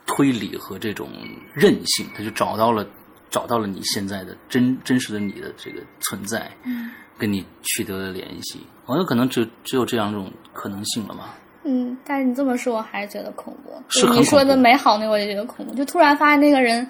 [0.05, 1.09] 推理和这种
[1.53, 2.85] 韧性，他就找到了
[3.29, 8.59] 找到了你现在的真真实的你的这个存在，嗯跟你取得了联系。
[8.85, 11.25] 我有可能只只有这样一种可能性了嘛？
[11.63, 13.71] 嗯，但是你这么说，我还是觉得恐怖。
[13.87, 15.75] 是很你说的美好那，我就觉得恐怖。
[15.75, 16.87] 就突然发现那个人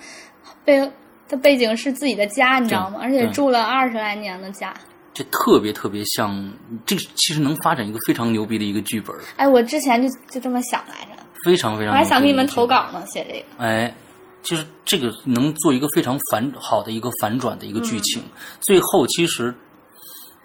[0.64, 0.80] 背
[1.28, 3.00] 的背景是自己的家，你知道吗？
[3.02, 4.74] 而且住了二十来年的家。
[5.14, 6.54] 这特别特别像，
[6.86, 11.94] 这个其实能发展一个非常牛逼的一个剧本，哎，我之前就就这么想来着，非常非常。
[11.94, 12.66] 我还想给你们投。
[12.66, 13.46] 稿呢，写这个。
[13.62, 13.94] 哎，
[14.42, 18.24] 就是这个能做一个非常反好的一个反转的一个剧情。
[18.62, 19.54] 最后其实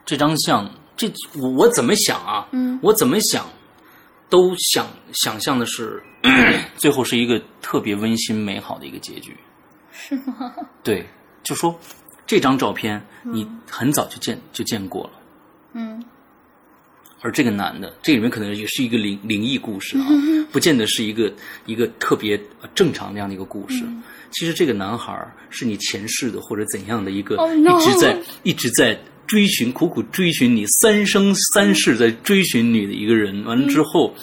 [0.06, 2.48] 这张相，这我我怎么想啊？
[2.52, 3.46] 嗯我怎么想
[4.30, 6.02] 都想想象的是，
[6.78, 9.36] 最后是一个特别温馨美好的一个结局。
[9.92, 10.54] 是吗？
[10.82, 11.04] 对，
[11.42, 11.78] 就说
[12.26, 15.10] 这张照片你很早就见就见过了。
[15.74, 16.02] 嗯
[17.22, 20.06] 而这个男的，这里面可能也是一个灵灵异故事啊，
[20.52, 21.32] 不见得是一个
[21.64, 23.82] 一个特别呃正常那样的一个故事。
[24.30, 33.44] 其实这个男孩儿是你前世的或者怎样的一个 Oh, 一直在一直在追寻、苦苦追寻你三生三世在追寻你的一个人。
[33.44, 34.14] 完了之后，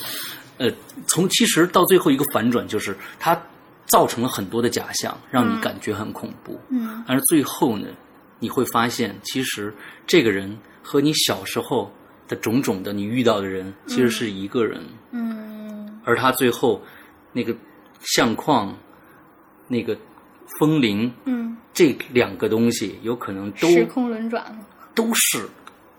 [0.57, 0.71] 呃，
[1.07, 3.39] 从其实到最后一个反转，就是他
[3.85, 6.59] 造成了很多的假象，让你感觉很恐怖。
[6.69, 7.87] 嗯而最后呢，
[8.39, 9.73] 你会发现，其实
[10.07, 11.91] 这个人和你小时候
[12.27, 14.81] 的种种的你遇到的人，其实是一个人。
[15.11, 16.81] 嗯而他最后
[17.31, 17.55] 那个
[18.01, 18.75] 相框、
[19.67, 19.97] 那个
[20.59, 24.65] 风铃嗯，这两个东西，有可能都时空轮转嘛。
[24.93, 25.49] 都是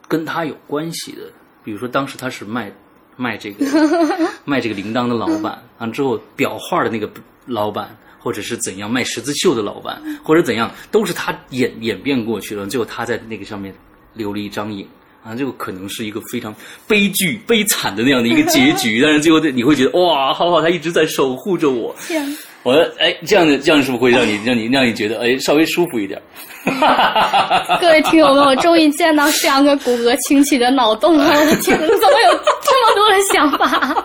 [0.08, 1.22] 跟他有关系的。
[1.62, 2.72] 比如说，当时他是卖
[3.16, 3.66] 卖这个
[4.44, 7.08] 卖这个铃铛的老板，完之后裱画的那个
[7.46, 12.66] 老板，或者是怎样卖十字绣的老板，或者怎样，都是他演演变过去了。
[12.66, 13.74] 最后他在那个上面
[14.12, 14.86] 留了一张影。
[15.24, 16.54] 啊，这个可能是一个非常
[16.86, 21.96] 悲剧、悲惨的那样的一个结局，但是最后你会觉得哇，好好，他一直在守护着我。
[21.98, 26.20] 天，我的哎，这样的这样是不是会让你让你让你觉得哎稍微舒服一点？
[27.78, 31.26] 各位听友们，我终于见到这样个骨骼清奇的脑洞了！
[31.26, 34.04] 我的天你，怎么有这么多的想法？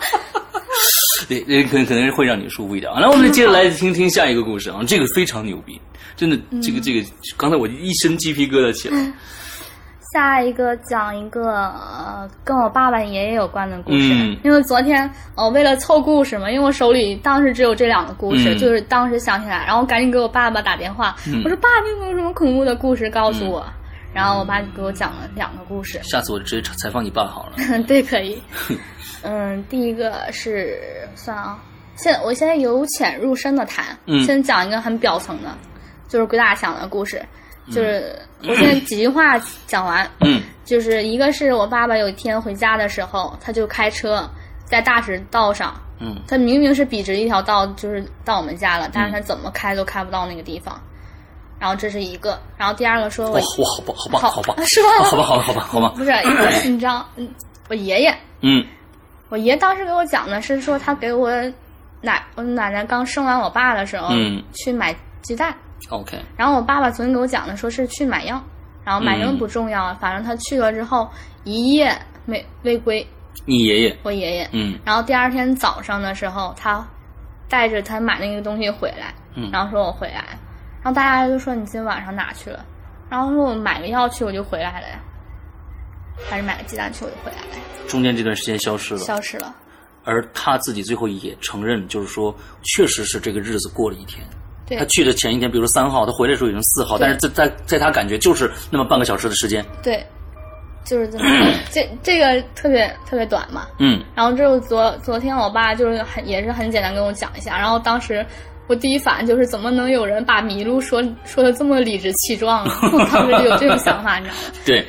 [1.30, 2.92] 对，可可能可能会让你舒服一点。
[3.00, 5.80] 那我们接着来听听下一个故事啊，这个非常牛逼，
[6.18, 7.02] 真的，这个这个，
[7.38, 9.14] 刚才我一身鸡皮疙瘩起来。
[10.12, 23.66] 下一个讲一个呃跟我爸爸爷爷有关的故事，嗯因为昨天呃为了凑故事嘛，因为我手里当时只有这两个故事，嗯就是当时想起来，然后赶紧给我爸爸打电话，嗯我说爸，你有没有什么恐怖的故事告诉我？
[24.12, 27.54] 然后我爸就给我讲了两个故事，下次我就直接采访你爸好了。
[27.88, 28.42] 对，可以。
[29.22, 30.80] 嗯，第一个是
[31.14, 31.60] 算了啊，
[31.96, 35.50] 现我现在由浅入深的谈，嗯先讲一个很表层的，
[36.08, 37.22] 就是鬼打墙的故事，
[37.72, 40.42] 就是我现在几句话讲完，嗯。
[40.66, 44.30] 就是一个是我爸爸有一天回家的时候，他就开车
[44.66, 46.16] 在大石道上，嗯。
[46.28, 50.80] 他明明是笔直一条道，就是到我们家了，但是他怎么开都开不到那个地方。
[51.60, 54.90] 然后这是一个，然后第二个说我好吧好吧好吧，是吧？
[55.04, 56.12] 好吧好吧好吧 好吧，不是，
[56.70, 57.28] 你知道，嗯，
[57.68, 58.66] 我爷爷，嗯。
[59.30, 61.30] 我爷当时给我讲的是说他给我
[62.02, 64.42] 奶我奶奶刚生完我爸的时候，嗯。
[64.54, 65.54] 去买鸡蛋，
[65.90, 68.36] ，OK，然后我爸爸昨天给我讲的说是去买药，
[68.84, 71.08] 然然后买什么不重要，反正他去了之后
[71.44, 73.06] 一夜没未归。
[73.46, 74.80] 你爷爷，我爷爷，嗯。
[74.84, 76.84] 然后第二天早上的时候，他
[77.48, 79.52] 带着他买那个东西回来，嗯。
[79.52, 80.26] 然后说我回来，
[80.82, 82.66] 然后大家就说你今天晚上哪去了？
[83.12, 85.00] 然后说我买个药去我就回来了呀，
[86.28, 89.56] 还是买个鸡蛋去我就回来了，中间这段时间消失了，消失了。
[90.04, 94.26] 而他自己最后也承认，就是说，确实是这个日子过了一天。
[94.70, 99.66] 对他去的前一天，比如说三号，他回来的时候已经四号，但是在在在他感觉就是那么半个小时的时间。
[99.84, 100.06] 对，
[100.86, 101.26] 就是这么
[101.72, 103.68] 这这个特别特别短嘛。
[103.80, 108.26] 嗯然后这昨昨天我爸就是很也是很简单跟我讲一下，然后当时
[108.68, 112.68] 我第一反应就是怎么能有人把迷路说说的这么理直气壮
[113.12, 114.42] 当时就有这种想法，你知道吗？
[114.66, 114.86] 对，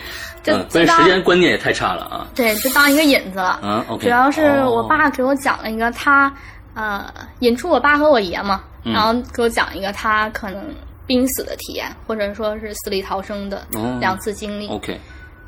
[0.68, 2.26] 这时间观念也太差了啊。
[2.34, 3.60] 对，就当一个引子了。
[3.62, 4.04] 嗯，OK。
[4.04, 6.30] 主要是我哦爸给我讲了一个他，
[6.74, 7.04] 呃，
[7.40, 8.92] 引出我爸和我爷嘛，嗯。
[8.92, 10.62] 然后给我讲一个他可能
[11.06, 13.96] 濒死的体验，或者说是死里逃生的哦。
[14.00, 14.68] 两次经历。
[14.68, 14.98] OK，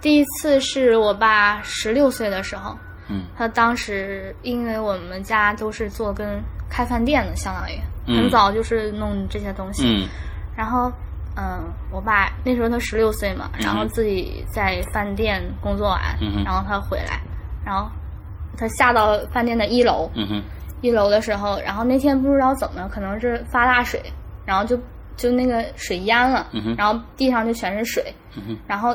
[0.00, 2.76] 第一次是我爸十六岁的时候，
[3.08, 3.24] 嗯。
[3.36, 8.16] 他当时因为我们家都是做跟开饭店的，相当于嗯。
[8.16, 10.08] 很早就是弄这些东西，嗯。
[10.56, 10.92] 然后。
[11.34, 17.22] 嗯，我爸那时候他十六岁嘛，然后自己在饭店工作完，嗯然后他回来，
[17.64, 17.90] 然后
[18.54, 20.42] 他下到饭店的一楼，嗯哼
[20.82, 23.98] 一楼的时候，然后那天不知道怎么，可能是发大水，
[24.44, 24.78] 然后就
[25.16, 28.04] 就那个水淹了，嗯然后地上就全是水，
[28.36, 28.94] 嗯，然后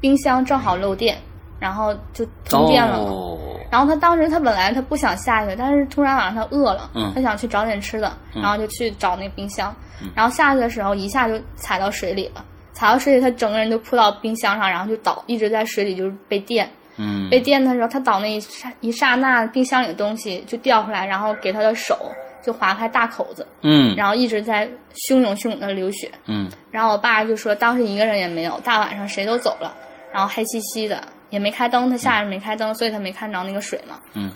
[0.00, 1.18] 冰箱正好漏电，
[1.58, 2.98] 然后就通电了。
[2.98, 3.38] 哦，
[3.70, 22.12] 然后他当时他本来他不想下去，但是突然晚上他饿了，嗯他想去找点吃的，然后就去找那个冰箱，嗯然后下去的时候一下就踩到水里了，踩到水里他整个人就扑到冰箱上，然后就倒，一直在水里就是被电，嗯被电的时候他倒那一刹一刹那，冰箱里的东西就掉出来，然后给他的手
[22.44, 24.68] 就划开大口子，嗯然后一直在
[25.08, 29.74] 汹涌汹涌的流血，嗯然后我爸就说当时一个人也没有，大晚上谁都走了，
[30.12, 33.98] 然后黑漆漆的，也没开灯，他下来没开灯，所以他没看着那个水嘛。
[34.14, 34.30] 嗯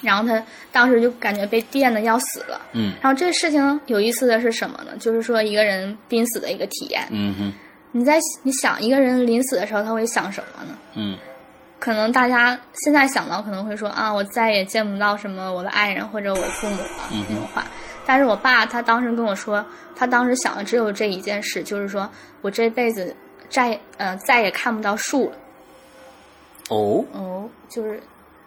[0.00, 2.60] 然后他当时就感觉被电的要死了。
[2.72, 4.96] 嗯然后这个事情有意思的是什么呢？
[4.98, 7.06] 就是说一个人濒死的一个体验。
[7.10, 7.52] 嗯哼
[7.92, 10.76] 你在你想一个人临死的时候他会想什么呢？
[10.94, 11.16] 嗯
[11.82, 17.64] 可能大家现在想到可能会说啊，我再也见不到什么我的爱人或者我父母了、嗯那种话。
[18.06, 19.66] 但是我爸他当时跟我说，
[19.96, 22.08] 他当时想的只有这一件事，就是说
[22.40, 23.12] 我这辈子
[23.48, 25.36] 再呃再也看不到树了。
[26.68, 28.00] 哦哦，就是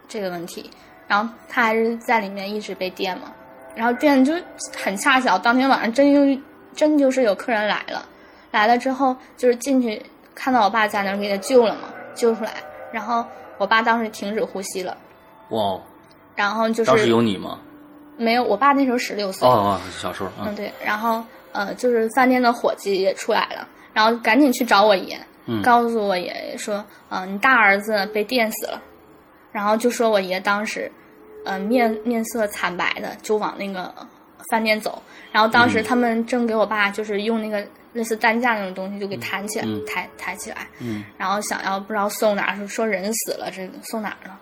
[0.07, 0.71] 这个问题。
[1.05, 3.33] 然后他还是在里面一直被电嘛，
[3.75, 4.33] 然后电就
[4.81, 6.41] 很恰巧，当天晚上真就
[6.73, 8.07] 真就是有客人来了，
[8.51, 10.01] 来了之后就是进去
[10.33, 12.53] 看到我爸在那儿给他救了嘛，救出来，
[12.95, 13.25] 然后
[13.57, 14.95] 我爸当时停止呼吸了，
[15.49, 15.77] 哇，
[16.33, 17.59] 然后就是当时是有你吗？
[18.15, 25.61] 没有，我爸那时候十六岁，哦哦，小时候啊嗯，对，然后呃，就是饭店的伙计也出来了，然后赶紧去找我爷，嗯。
[25.61, 28.81] 告诉我爷爷说，呃，你大儿子被电死了，
[29.51, 30.89] 然后就说我爷当时，
[31.43, 33.93] 呃，面面色惨白的就往那个
[34.49, 35.01] 饭店走，
[35.33, 35.83] 然后当时嗯。
[35.83, 44.37] 他们正给我爸就是用那个类似担架那种东西就给抬起来，嗯抬抬起来，嗯然后想要不知道送哪儿，说说人死了，这个送哪儿了？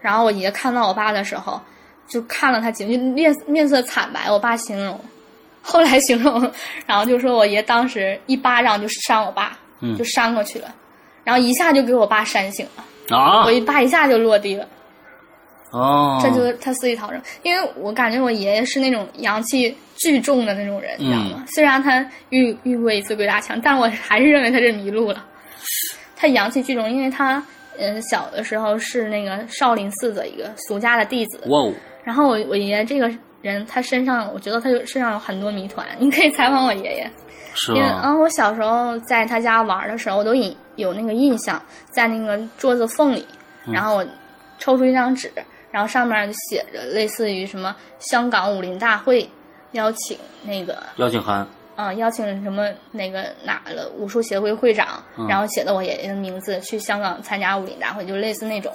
[0.00, 1.60] 然后我爷看到我爸的时候，
[2.08, 4.30] 就看了他几面面色惨白。
[4.30, 5.00] 我爸形容，
[5.62, 6.52] 后来形容，
[6.84, 10.74] 然后就说我爷当时一巴掌就扇我爸，嗯就扇过去了，
[11.22, 14.66] 然后一下就给我爸扇醒了，啊我一爸一下就落地了。
[15.72, 21.44] 哦，这就是他死里逃生，因为我感觉我爷爷是那种阳气巨重的那种人，你知道吗？
[21.54, 25.24] 虽然他遇遇过一次鬼打墙，但我还是认为他是迷路了。
[26.14, 27.42] 他阳气聚众，因为他
[27.78, 31.72] 嗯小的时候是那个少林寺的一个俗家的弟子，哇哦，
[32.04, 33.10] 然后我我爷爷这个
[33.42, 37.10] 人，他身上我觉得他就身上有很多谜团， 你可以采访我爷爷。
[37.68, 37.80] 因为？
[38.02, 43.26] 嗯，我小时候在他家玩的时候，我都印有那个印象，在那个桌子缝里，
[43.72, 44.06] 然后我
[44.58, 45.32] 抽出一张纸，
[45.70, 49.26] 然后上面就写着类似于什么香港武林大会
[49.76, 58.72] 邀请那个邀请函，啊、邀请什么那个哪了武术协会会长，然后写的我爷爷的名字去香港参加武林大会，就类似那种，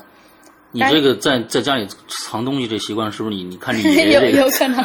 [0.71, 3.43] 你这个在在家里藏东西这习惯是不是你？
[3.43, 4.77] 你看你 爷有爷这个有可能。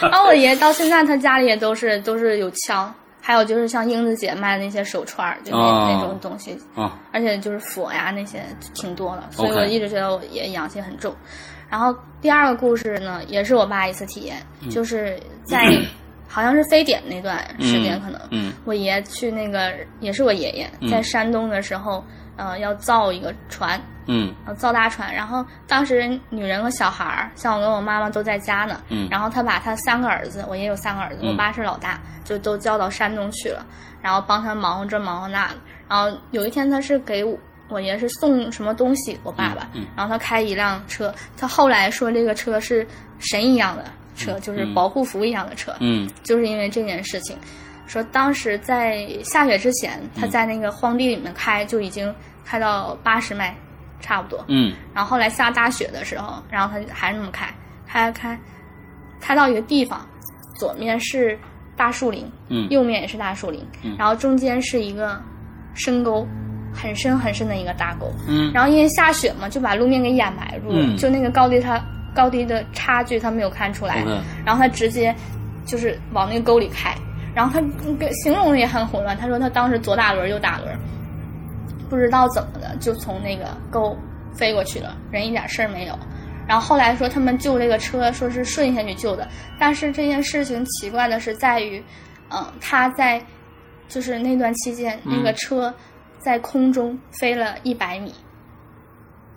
[0.00, 8.42] 然 后我爷爷到现在他家里也都是都是有枪，还有就是像英子姐卖的那些手串儿，就那、哦那种东西，啊，而且就是佛呀那些
[8.74, 11.14] 挺多的，所以我一直觉得我爷爷阳气很重。
[11.70, 15.64] 然后第二个故事呢，也是我爸一次体验，嗯就是在
[16.28, 22.04] 好像是非典那段时间，嗯可能、嗯我爷去那个也是我爷爷嗯在山东的时候，
[22.42, 25.14] 呃，要造一个船，嗯呃，造大船。
[25.14, 28.80] 然后当时女人和小孩儿，像我跟我妈妈都在家呢。
[28.88, 33.64] 嗯然后他把他三个儿子，我也有三个儿子，嗯我爸是老大，就都叫到山东去了，
[34.02, 35.54] 然后帮他忙活这忙活那的。
[35.88, 37.38] 然后有一天他是给我
[37.68, 42.84] 我爷是送什么东西，我爸爸，嗯嗯然后他开一辆车，他后来说这个车是
[43.18, 43.84] 神一样的
[44.16, 47.36] 车，就是保护符一样的车，嗯就是因为这件事情，
[47.86, 52.12] 说当时在下雪之前，他在那个荒地里面开就已经
[52.44, 53.54] 开到八十迈，
[54.00, 54.44] 差不多。
[54.48, 57.48] 嗯然后后来下大雪的时候，然后他还是那么开，
[57.86, 58.38] 开开
[59.20, 60.06] 开到一个地方，
[60.56, 61.38] 左面是
[61.76, 65.20] 大树林，嗯右面也是大树林，嗯然后中间是一个
[65.74, 66.26] 深沟，
[66.74, 68.12] 很深很深的一个大沟。
[68.28, 71.82] 嗯然后因为下雪嘛，就把路面给掩埋住了，嗯就那个高低它
[72.14, 74.04] 高低的差距他没有看出来
[74.44, 75.14] 然后他直接
[75.64, 76.94] 就是往那个沟里开，
[77.34, 77.66] 然后他
[77.98, 80.76] 跟形容的也很混乱，他说他当时左打轮右打轮，
[81.92, 83.94] 不知道怎么的就从那个沟
[84.34, 85.98] 飞过去了，人一点事儿没有。
[86.48, 89.28] 然后后来说他们救这个车，说是顺下去救的，
[89.58, 91.84] 但是这件事情奇怪的是在于，
[92.30, 93.22] 嗯，他在
[93.88, 95.72] 就是那段期间，嗯那个车
[96.18, 98.10] 在空中飞了一百米，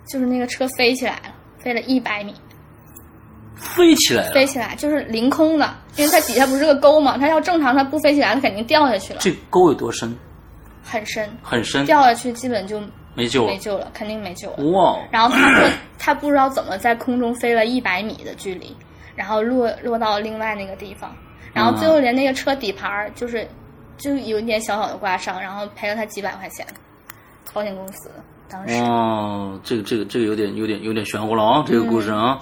[0.08, 2.34] 就是那个车飞起来了，飞了一百米，
[3.54, 4.32] 飞起来了。
[4.32, 10.16] 飞起来就是凌空的，因为它底下不是个沟嘛，它要正常它不飞起来，它肯定掉下去了，这沟有多深？
[10.86, 12.80] 很深，很深，掉下去基本就
[13.14, 13.52] 没救了。
[13.52, 13.58] 没。
[13.58, 14.64] 救了，肯定没救了。
[14.70, 15.68] 哇，然后他说
[15.98, 18.74] 他不知道怎么在空中飞了一百米的距离，
[19.16, 21.14] 然后落落到另外那个地方，
[21.52, 23.46] 然后最后连那个车底盘儿就是
[23.98, 26.64] 就有一点小小的刮伤，然后赔了他几百块钱，
[27.52, 28.10] 保险公司
[28.48, 28.74] 当时。
[28.76, 32.38] 哦，这个这个这个有点有点有点玄乎了啊，这个故事啊，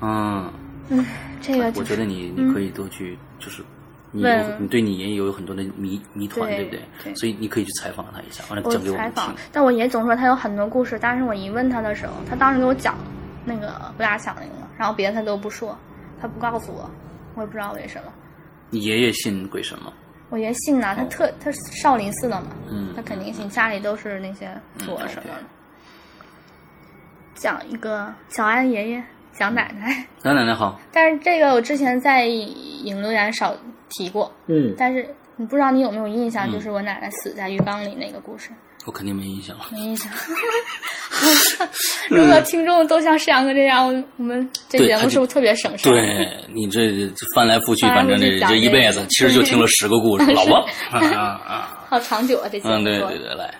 [0.00, 0.52] 嗯，
[1.40, 3.64] 这个就是我觉得你你可以多去，就是
[4.14, 4.22] 你
[4.60, 6.80] 你对你爷爷有很多的谜谜团，对对不对？
[7.04, 12.96] 对所以你可以去采访他一下，完了我讲给我们采访。，但我爷总说他有很多故事，但是我一问他的时候，他当时给我讲
[13.44, 15.76] 那个不大响那个，然后别的他都不说，
[16.20, 16.88] 他不告诉我，
[17.34, 18.12] 我也不知道为什么。
[18.70, 19.92] 你爷爷信鬼神吗？
[20.28, 24.48] 我爷信呐，他特他是少林寺的嘛，嗯他肯定信，家里都是那些
[24.78, 25.44] 佛什么的。
[27.34, 29.02] 讲一个小安爷爷，
[29.32, 33.54] 讲奶奶，小奶奶好， 但是这个我之前在影留言少
[33.92, 38.50] 提过，嗯，但是你不知道你有没有印象，就是我奶奶死在浴缸里那个故事，
[38.86, 39.64] 我肯定没印象了。
[39.70, 40.10] 没印象。
[42.10, 43.86] 如果听众都像世阳哥这样，
[44.16, 45.92] 我们这节目是不是特别省事儿？
[45.92, 50.56] 对你这这翻来覆去，反正这这一辈子，其实就听了十个故事， 老婆
[50.90, 53.54] 啊啊啊，好长久啊，这节目嗯，对对对，来，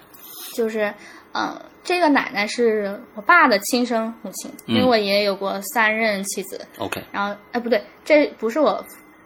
[0.57, 0.93] 就是，
[1.35, 8.85] 嗯，这个奶奶是我爸的亲生母亲，因为嗯我爷爷有过三任妻子，OK，然后，哎，不对，这不是我，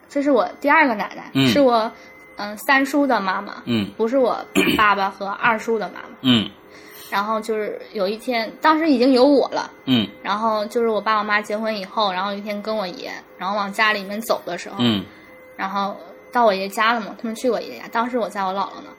[0.08, 1.48] 这是我第二个奶奶，嗯。
[1.48, 1.90] 是我，
[2.36, 3.90] 嗯，三叔的妈妈，嗯。
[3.96, 4.38] 不是我
[4.76, 6.16] 爸爸和二叔的妈妈。
[6.22, 6.48] 嗯。
[7.10, 10.06] 然后就是有一天，当时已经有我了，嗯。
[10.22, 15.04] 然后就是我爸我妈结婚以后，然后有一天跟我爷，然后往家里面走的时候，嗯。
[15.56, 15.96] 然后
[16.32, 18.90] 到我爷家了嘛，他们去我爷家，当时我在我姥姥那，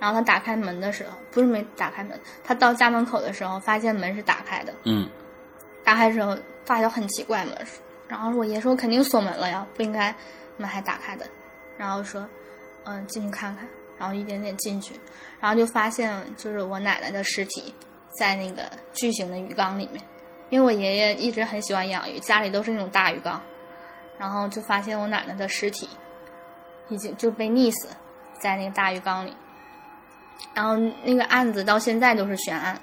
[0.00, 5.08] 然后他打开门的时候，不是没打开门，他到家门口的时候，发现门是打开的，嗯。
[5.84, 7.52] 打开的时候发现很奇怪嘛，
[8.08, 10.14] 然后我爷说肯定锁门了呀，不应该
[10.60, 11.26] 门还打开的，
[11.76, 12.28] 然后说，
[12.84, 13.66] 嗯，进去看看，
[13.98, 14.94] 然后一点点进去，
[15.40, 17.74] 然后就发现就是我奶奶的尸体
[18.18, 20.02] 在那个巨型的鱼缸里面，
[20.50, 23.40] 因为我爷爷一直很喜欢养鱼，家里都是那种大鱼缸，
[24.18, 25.88] 然后就发现我奶奶的尸体
[26.88, 27.88] 已经就被溺死
[28.40, 29.34] 在那个大鱼缸里，
[30.54, 32.78] 然后那个案子到现在都是悬案，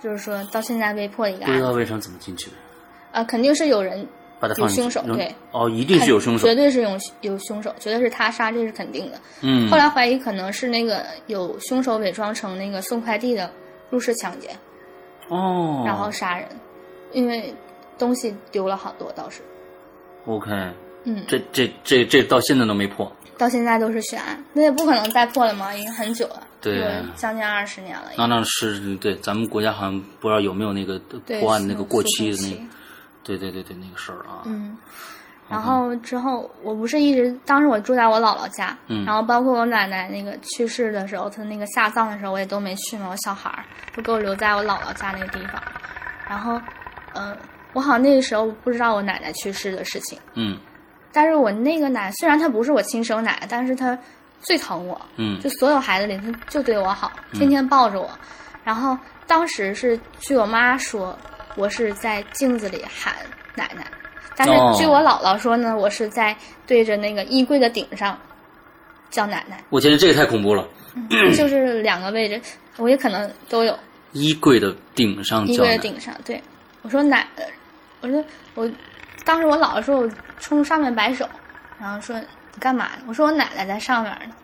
[0.00, 2.56] 就是说到现在被破的一个不案子，知道为什么怎么进去的，
[3.12, 4.06] 呃，肯定是有人有
[4.40, 5.34] 把他放进去扔凶手对。
[5.52, 6.46] 哦，一定是有凶手。
[6.46, 9.20] 绝，对是有有凶手，绝对是他杀，这是肯定的。
[9.42, 9.70] 嗯。
[9.70, 13.50] 后来怀疑可能是那个有凶手伪装成那个送快递的
[13.90, 14.50] 入室抢劫，
[15.28, 16.48] 哦，然后杀人，
[17.12, 17.54] 因为
[17.96, 19.40] 东西丢了好多，倒是
[20.26, 20.50] ，OK，
[21.04, 30.98] 嗯，这这这这到现在都没破，到现在都是悬案，那也不可能再破了嘛，已经很久了，对将近二十年了，那那是对咱们国家好像不知道有没有那个，
[31.40, 32.66] 破案那个过期的那度期
[33.24, 34.76] 对对对对那个事儿啊，嗯，
[35.48, 39.04] 然后之后我不是一直当时我住在我姥姥家，嗯。
[39.04, 43.64] 然后包括我奶奶那个去世的时候，她那个下葬的时候我也都没去嘛，我小孩儿
[43.96, 45.62] 都给我留在我姥姥家那个地方，
[46.28, 46.60] 然后，
[47.14, 47.36] 嗯、
[47.72, 50.58] 我好像那个时候不知道我奶奶去世的事情，嗯。
[51.12, 53.96] 但是我那个奶虽然她不是我亲生奶奶，但是她
[54.40, 55.40] 最疼我，嗯。
[55.40, 58.10] 就所有孩子里，她就对我好，天天抱着我。
[58.64, 61.16] 然后当时是据我妈说，
[61.56, 63.14] 我是在镜子里喊
[63.54, 63.86] 奶奶，
[64.36, 66.36] 但是哦据我姥姥说呢，我是在
[66.66, 68.18] 对着那个衣柜的顶上
[69.10, 69.62] 叫奶奶。
[69.70, 70.66] 我觉得这个太恐怖了，
[71.36, 72.40] 就是两个位置，
[72.76, 73.78] 我也可能都有。
[74.12, 76.42] 衣柜的顶上衣叫奶，柜的顶上，对
[76.82, 77.44] 我说奶，呃
[78.00, 78.24] 我说
[78.54, 78.70] 我
[79.24, 81.28] 当时我姥姥说我冲上面摆手，
[81.80, 82.26] 然后说你
[82.60, 83.02] 干嘛呢？
[83.06, 84.34] 我说我奶奶在上面呢。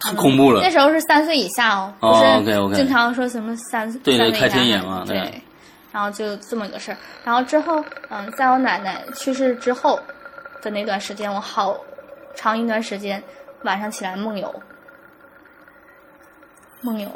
[0.00, 0.70] 太恐怖了那。
[0.70, 5.42] 时候是三岁以下哦，不哦是经常说什么三岁对对三岁以下开天眼嘛对对。
[5.92, 9.98] 然后就这么一个事儿，然后之后，嗯，在我奶奶去世之后
[10.60, 11.78] 的那段时间，我好
[12.34, 13.22] 长一段时间
[13.62, 14.62] 晚上起来梦游，
[16.82, 17.10] 梦游。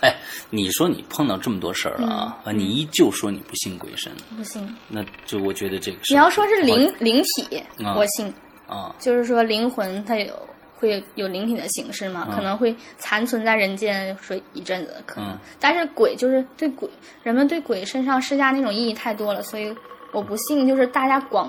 [0.00, 0.14] 哎，
[0.50, 2.06] 你说你碰到这么多事儿了
[2.44, 4.72] 啊，你依旧说你不信鬼神，不信。
[4.88, 8.32] 那就我觉得这个是你要说是灵灵体，啊我信，
[8.68, 10.48] 啊，就是说灵魂它有
[10.82, 12.34] 会有灵体的形式嘛，嗯。
[12.34, 15.30] 可能会残存在人间说一阵子，可能。
[15.30, 15.38] 嗯。
[15.60, 16.90] 但是鬼就是对鬼，
[17.22, 19.72] 人们对鬼身上施加那种意义太多了，所以
[20.12, 21.48] 我不信，就是大家广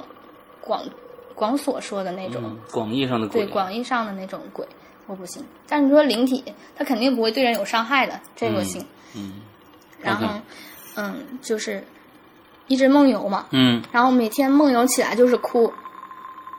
[0.61, 0.85] 广
[1.33, 3.41] 广所说的那种，嗯，广义上的鬼。
[3.43, 4.63] 对，广义上的那种鬼，
[5.07, 5.43] 我不信。
[5.67, 6.43] 但是你说灵体，
[6.75, 8.85] 它肯定不会对人有伤害的，这个我信。
[9.15, 9.41] 嗯
[9.99, 10.27] 然后
[10.97, 11.81] 嗯，就是
[12.67, 13.81] 一直梦游嘛，嗯。
[13.91, 15.71] 然后每天梦游起来就是哭，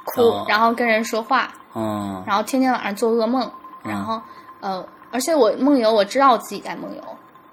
[0.06, 0.46] 哭，哦。
[0.48, 3.42] 然后跟人说话，哦然后天天晚上做噩梦，
[3.84, 4.20] 嗯然后
[4.60, 7.02] 呃，而且我梦游，我知道我自己在梦游，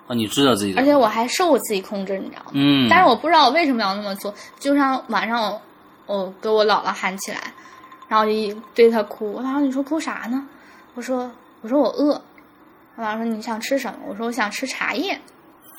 [0.08, 2.52] 啊，你知道自己，而且我还受我自己控制，你知道吗？
[2.54, 5.62] 嗯，但是我不知道我为什么要那么做，就像晚上我
[6.06, 7.40] 我给我姥姥喊起来，
[8.08, 10.48] 然后就一对她哭，我姥姥你说哭啥呢？
[10.94, 11.30] 我说
[11.62, 12.22] 我说我饿，
[12.96, 14.00] 我姥姥说你想吃什么？
[14.08, 15.20] 我说我想吃茶叶，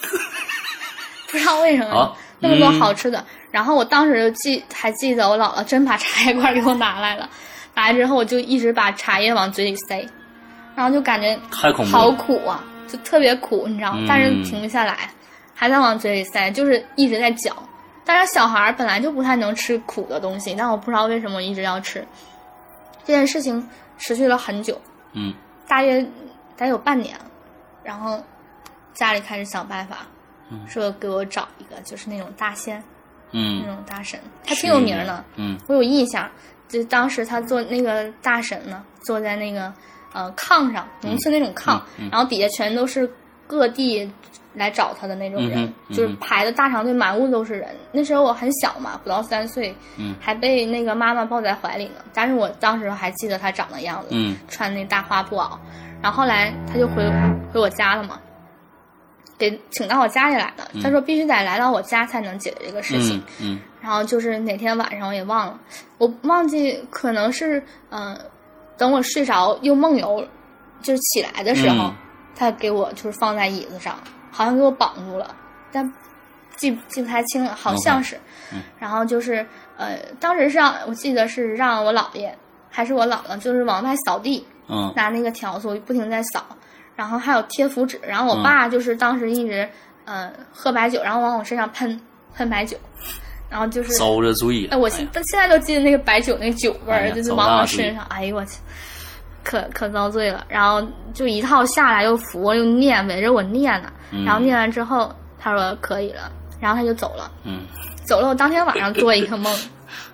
[1.30, 7.28] 不知道为什么、好那么多嗯好吃的，然后我当时就记还记得我姥姥真把茶叶罐给我拿来了，拿
[7.74, 10.06] 来之后我就一直把茶叶往嘴里塞，
[10.74, 13.98] 然后就感觉好苦啊，就特别苦，你知道吗？
[14.00, 15.10] 嗯但是停不下来，
[15.54, 17.50] 还在往嘴里塞，就是一直在嚼。
[18.04, 22.04] 但是小孩儿本来就不太能吃苦的东西，但我不知道为什么一直要吃。
[23.04, 24.80] 这件事情持续了很久，
[25.12, 25.32] 嗯
[25.68, 26.04] 大约
[26.56, 27.24] 得有半年了。
[27.82, 28.22] 然后
[28.92, 29.98] 家里开始想办法，
[30.68, 32.76] 说给我找一个就是那种大仙，
[33.30, 35.24] 那嗯种大神，他挺有名儿的。
[35.36, 36.28] 嗯我有印象，
[36.72, 39.70] 就当时他坐那个大神呢，坐在那个
[40.14, 43.08] 呃炕上，农村那种炕，嗯嗯然后底下全都是
[43.46, 44.10] 各地
[44.54, 47.68] 来找他的那种人，就是排的大长队，满屋都是人。
[47.92, 52.02] 那时候我很小嘛，不到三岁，嗯还被那个妈妈抱在怀里呢。
[52.14, 55.50] 但是我当时还记得他长的样子，嗯穿那大花布袄。
[56.00, 57.08] 然后后来他就回
[57.52, 58.18] 回我家了嘛，
[59.51, 60.70] 给请到我家里来的。
[60.80, 63.18] 他说必须得来到我家才能解决这个事情。
[63.40, 65.59] 嗯嗯然后就是哪天晚上我也忘了，
[65.99, 67.59] 我忘记可能是
[67.90, 68.20] 嗯、呃
[68.78, 70.24] 等我睡着又梦游，
[70.80, 71.95] 就是起来的时候，嗯
[72.36, 73.99] 他给我就是放在椅子上，
[74.30, 75.34] 好像给我绑住了，
[75.72, 75.93] 但
[76.57, 78.16] 记记不太清了，好像是。
[78.53, 79.45] 嗯然后就是
[79.76, 82.36] 呃，当时是让我记得是让我姥爷
[82.70, 86.45] 还是我姥姥，就是往外扫地，嗯拿那个笤帚不停在扫，
[86.97, 89.68] 然后还有贴符纸，然后我嗯爸就是当时一直
[90.05, 92.01] 呃喝白酒，然后往我身上喷
[92.34, 92.76] 喷白酒，
[93.49, 98.59] 然后就是遭着罪哎，我现但现在都记得那个白酒那个酒味儿，哎就是往我身上，哎呦我去，
[99.43, 100.45] 可可遭罪了。
[100.49, 103.93] 然后就一套下来又扶又念，围着我念呢。
[104.11, 106.30] 嗯然后念完之后，他说可以了，
[106.61, 107.30] 然后他就走了。
[107.45, 107.61] 嗯
[108.05, 109.53] 走了，我当天晚上做一个梦，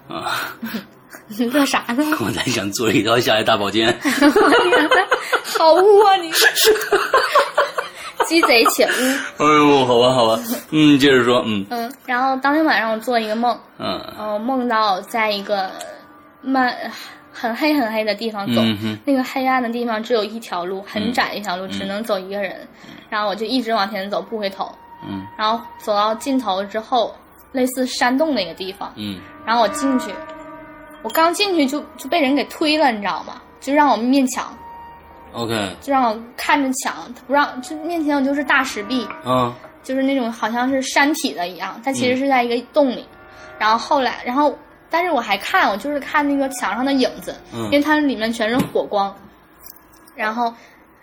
[0.08, 0.54] 啊，
[1.36, 2.04] 你乐啥呢？
[2.24, 3.94] 我在想做一条下来大保健，
[5.58, 6.30] 好污啊你！
[8.26, 8.88] 鸡贼且污。
[9.38, 15.70] 哎呦，好吧好吧，嗯，接着说，嗯嗯，然后当天晚上我做一个梦，嗯我，梦到在一个
[16.42, 16.74] 漫
[17.32, 22.66] 很黑很黑的地方走，嗯那个黑暗的地方只有一条路，很窄一条路，只能走一个人。
[23.08, 24.70] 然后我就一直往前走，不回头。
[25.08, 27.14] 嗯然后走到尽头之后，
[27.52, 30.10] 类似山洞的一个地方，嗯然后我进去，
[31.02, 33.40] 我刚进去就就被人给推了，你知道吗？
[33.60, 34.56] 就让我面墙
[35.32, 43.06] ，，OK，就让我看着墙，他不让，就面前我就是大石壁，嗯就是那种好像是山体的一样，它其实是在一个洞里。
[43.58, 44.56] 然后后来，然后
[44.88, 49.14] 但是我还看，我就是看那个墙上的影子，嗯因为它里面全是火光。
[50.14, 50.52] 然后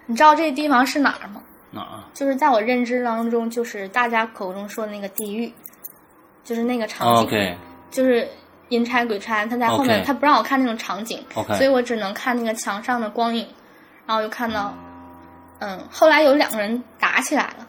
[0.06, 1.42] 你知道这地方是哪儿吗？
[1.72, 5.52] 哪儿啊就是在我认知当中，就是大家口中说的那个地狱，
[6.44, 7.58] 就是那个场景
[7.92, 8.28] 就是
[8.70, 11.24] 阴差鬼差，他在后面他不让我看那种场景
[11.56, 13.48] 所以我只能看那个墙上的光影，
[14.06, 14.74] 然后就看到，
[15.60, 17.68] 嗯，后来有两个人打起来了，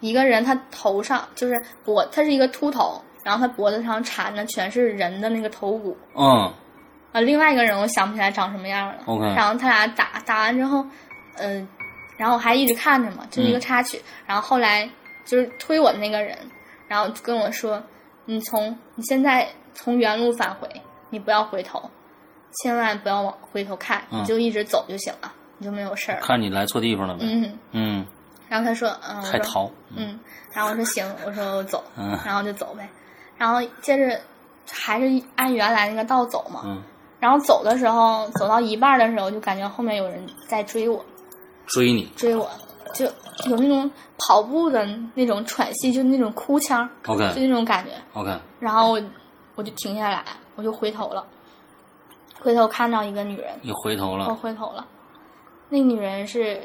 [0.00, 6.52] 一个人他头上就是脖，他是一个秃头，然后他脖子上缠的全是人的那个头骨，嗯
[7.12, 8.94] 啊，另外一个人我想不起来长什么样了。
[9.06, 10.84] OK 然后他俩打打完之后，
[11.36, 11.66] 呃，
[12.16, 14.00] 然后我还一直看着嘛，就是一个嗯插曲。
[14.26, 14.88] 然后后来
[15.24, 16.36] 就是推我的那个人，
[16.86, 17.82] 然后跟我说
[18.26, 20.68] ：“你从你现在从原路返回，
[21.10, 21.80] 你不要回头，
[22.62, 25.32] 千万不要往回头看，嗯你就一直走就行了。
[25.60, 26.20] 你就没有事儿。
[26.20, 27.20] 看你来错地方了呗。
[27.22, 28.06] 嗯，嗯，
[28.48, 29.68] 然后他说，嗯，我说，还逃。
[29.96, 30.18] 嗯，
[30.52, 32.88] 然后我说行，我说我走，嗯然后就走呗。
[33.36, 34.20] 然后接着
[34.70, 36.62] 还是按原来那个道走嘛。
[36.64, 36.80] 嗯，
[37.18, 41.04] 然后走的时候，走到一半的时候，就感觉后面有人在追我，
[41.66, 42.04] 追你。
[42.14, 42.48] 追我，
[42.94, 43.06] 就
[43.46, 47.90] 有那种跑步的那种喘息，就那种哭腔，就 OK 就那种感觉。
[48.12, 48.96] OK，然后
[49.58, 51.26] 我我就停下来，我就回头了，
[52.38, 54.34] 回头看到一个女人，你回头了我。
[54.36, 54.86] 回头了，
[55.68, 56.62] 那女人是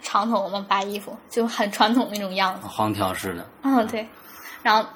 [0.00, 2.68] 长头发白衣服，就很传统那种样子。
[2.68, 3.44] 黄条似的。
[3.62, 4.06] 嗯，对。
[4.62, 4.88] 然后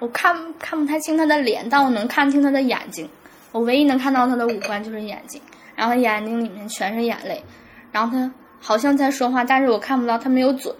[0.00, 3.08] 我看看不太清她的脸，但我能看清她的眼睛。
[3.52, 5.40] 我唯一能看到她的五官就是眼睛，
[5.74, 7.42] 然后眼睛里面全是眼泪。
[7.90, 8.30] 然后她
[8.60, 10.70] 好像在说话，但是我看不到她没有嘴，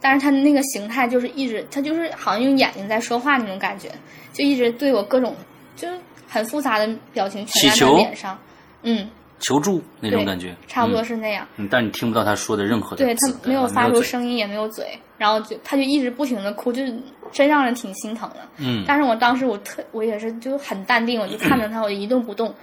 [0.00, 3.90] 但是他的那个形态就是一直，他就是好像用眼睛在说话那种感觉，
[4.32, 5.34] 就一直对我各种
[5.76, 8.38] 就是很复杂的表情全在祈求她脸上。
[8.82, 11.46] 嗯，求助那种感觉，差不多嗯是那样。
[11.56, 16.96] 嗯，但你听不到他说的任何的对他没有发出声音，也没有嘴，然后就他就一直不停的哭，就是
[17.32, 18.36] 真让人挺心疼的。
[18.58, 22.54] 嗯但是我当时我特我也是就很淡定，我就看着他，我就一动不动。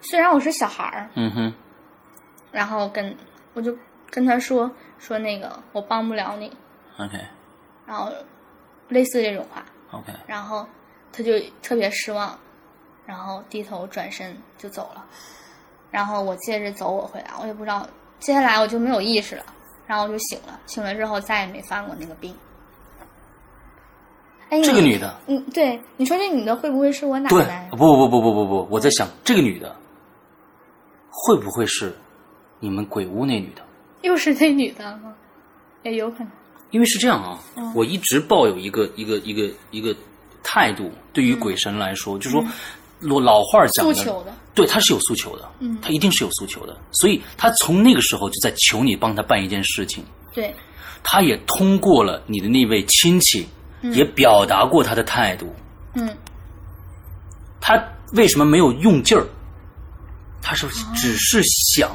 [0.00, 1.52] 虽然我是小孩儿，嗯哼，
[2.50, 3.14] 然后跟
[3.52, 3.76] 我就
[4.10, 6.52] 跟他说说那个我帮不了你
[6.98, 7.18] ，OK
[7.86, 8.12] 然后
[8.88, 10.66] 类似这种话，OK，然后
[11.12, 11.32] 他就
[11.62, 12.38] 特别失望，
[13.06, 15.04] 然后低头转身就走了。
[15.90, 17.88] 然后我接着走我回来，我也不知道，
[18.20, 19.44] 接下来我就没有意识了，
[19.86, 22.32] 然后我就醒了，醒了之后再也没犯过那个病。
[24.50, 27.68] 哎，这个女的，嗯，对，你说这女的会不会是我奶对奶，？
[27.70, 29.74] 不不不不不不，我在想这个女的
[31.08, 31.96] 会不会是
[32.58, 33.62] 你们鬼屋那女的？
[34.02, 35.14] 又是那女的吗？
[35.82, 36.28] 也有可能。
[36.70, 37.72] 因为是这样啊，嗯。
[37.74, 39.94] 我一直抱有一个一个一个一个
[40.42, 42.44] 态度，对于鬼神来说，就是说
[43.00, 45.78] 老老话讲的，嗯诉求的，对，他是有诉求的，嗯。
[45.82, 50.54] 他一定是有诉求的，所以他从那个时候就在求你帮他办一件事情，对，
[51.02, 53.48] 他也通过了你的那位亲戚，
[53.82, 55.52] 也表达过他的态度，
[55.94, 56.16] 嗯。
[57.60, 57.82] 他
[58.12, 59.26] 为什么没有用劲儿？
[60.42, 61.90] 他是只是想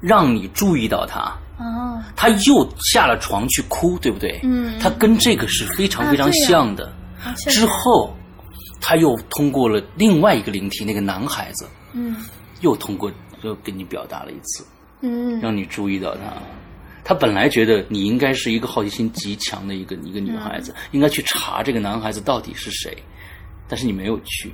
[0.00, 4.40] 让你注意到他，哦，他又下了床去哭，对不对？
[4.42, 6.90] 嗯他跟这个是非常非常像的。
[7.36, 8.16] 之后，
[8.80, 12.16] 他又通过了另外一个灵体，那个男孩子，嗯
[12.62, 14.64] 又通过又跟你表达了一次，
[15.02, 16.20] 嗯让你注意到他。
[17.04, 22.96] 他本来觉得你应该是一个好奇心极强的一个一个女孩子，应该去查这个男孩子到底是谁，
[23.68, 24.50] 但是你没有去。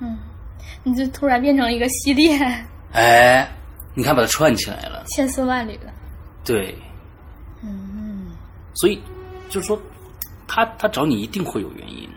[0.00, 0.18] 嗯，
[0.82, 2.36] 你就突然变成了一个系列，
[2.92, 3.48] 哎，
[3.94, 5.92] 你看把它串起来了，千丝万缕的。
[6.44, 6.76] 对，
[7.62, 8.28] 嗯
[8.74, 9.00] 所以
[9.48, 9.80] 就是说，
[10.46, 12.08] 他他找你一定会有原因，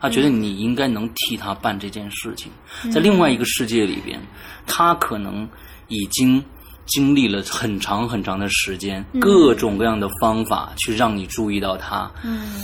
[0.00, 2.52] 他觉得你应该能替他办这件事情。
[2.92, 4.20] 在另外一个世界里边，
[4.66, 5.48] 他可能
[5.88, 6.44] 已经
[6.86, 12.62] 经历了很长很长的时间，各种各样的方法去让你注意到他，嗯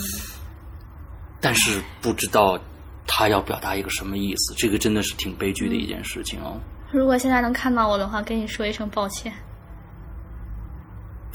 [1.41, 2.61] 但是不知道
[3.07, 4.55] 他要表达一个什么意思。
[4.57, 6.61] 这个真的是挺悲剧的一件事情哦。
[6.93, 9.33] 如果现在能看到我的话，跟你说一声抱歉。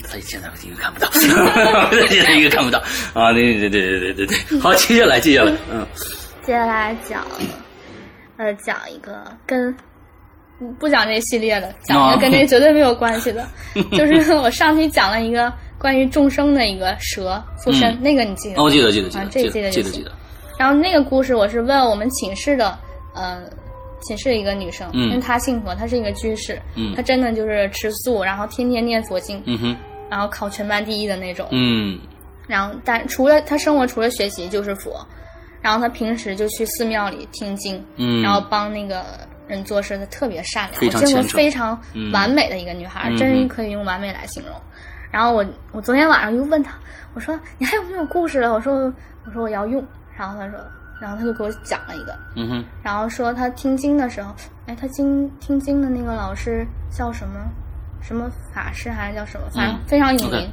[0.04, 1.10] 他现在一个看不到，
[2.08, 2.80] 现在一个看不到。
[3.14, 3.32] 啊！
[3.34, 5.86] 对对对对对对对， 好，接下来接下来，嗯。
[6.46, 7.26] 接下来讲，
[8.38, 9.74] 呃，讲一个跟
[10.60, 13.48] 不不讲这系列的，讲一个跟这绝对没有关系的，
[13.98, 18.02] 就是我上期讲了一个关于众生的一个蛇附身，嗯。
[18.04, 18.64] 那个你记得吗？
[18.64, 19.26] 哦，记得记得记得。
[19.26, 20.12] 记得记得，
[20.60, 22.78] 然后那个故事我是问我们寝室的，
[23.16, 23.42] 呃，
[24.08, 25.10] 寝室一个女生，嗯。
[25.10, 26.94] 因为她信佛，她是一个居士，嗯。
[26.96, 29.76] 她真的就是吃素，然后天天念佛经，嗯，
[30.10, 31.48] 然后考全班第一的那种。
[31.52, 32.00] 嗯。
[32.48, 35.06] 然后但除了她生活除了学习就是佛，
[35.62, 39.04] 然后她平时就去寺庙里听经，嗯，然后帮那个
[39.48, 42.12] 人做事，她特别善良，见过非常嗯。
[42.12, 44.54] 完美的一个女孩，嗯真可以用完美来形容。
[45.12, 46.74] 然后我我昨天晚上又问她，
[47.14, 48.54] 我说你还有没有故事了？
[48.54, 48.94] 我说
[49.26, 49.84] 我说我要用，
[50.18, 50.60] 然后她说，
[51.02, 54.34] 然后他就给我讲了一个，嗯哼，然后说他听经的时候，
[54.68, 57.40] 哎，他经听经的那个老师叫什么？
[58.02, 59.80] 什么法师还是叫什么，反正嗯。
[59.88, 60.48] 非常有名，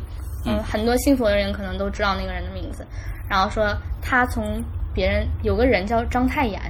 [0.46, 2.86] 嗯，很多信佛的人可能都知道那个人的名字。
[3.28, 4.62] 然后说他从
[4.94, 6.60] 别人有个人叫张太炎。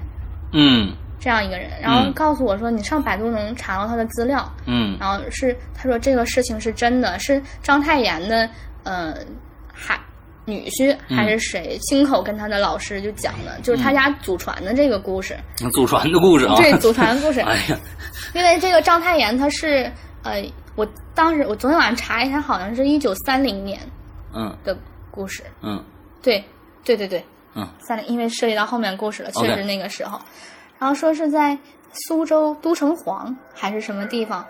[0.53, 0.93] 嗯。
[1.21, 4.99] 这样一个人，然后嗯告诉我说你上百度能查到他的资料，嗯。
[4.99, 8.51] 然后是他说这个事情是真的，是张太炎的
[8.83, 9.15] 呃
[9.73, 9.97] 还
[10.45, 11.17] 女婿嗯。
[11.17, 15.37] 还是谁亲口跟他的老师就讲的，就是他家祖传的这个故事，
[15.73, 17.41] 祖传的故事啊，对祖传的故事。
[17.47, 17.79] 哎呀，
[18.35, 19.91] 因为这个章太炎他是
[20.23, 20.43] 呃，
[20.75, 23.81] 我当时我昨天晚上查一下，好像是一九三零年
[24.35, 24.57] 嗯。
[24.65, 24.77] 的
[25.11, 25.83] 故事，嗯。
[26.23, 26.43] 对
[26.85, 27.25] 对对对，
[27.55, 27.69] 嗯。
[27.81, 30.21] 三零，因为涉及到后面故事了，确实那个时候，
[30.79, 31.57] 然后说是在
[32.07, 34.45] 苏州都城隍还是什么地方，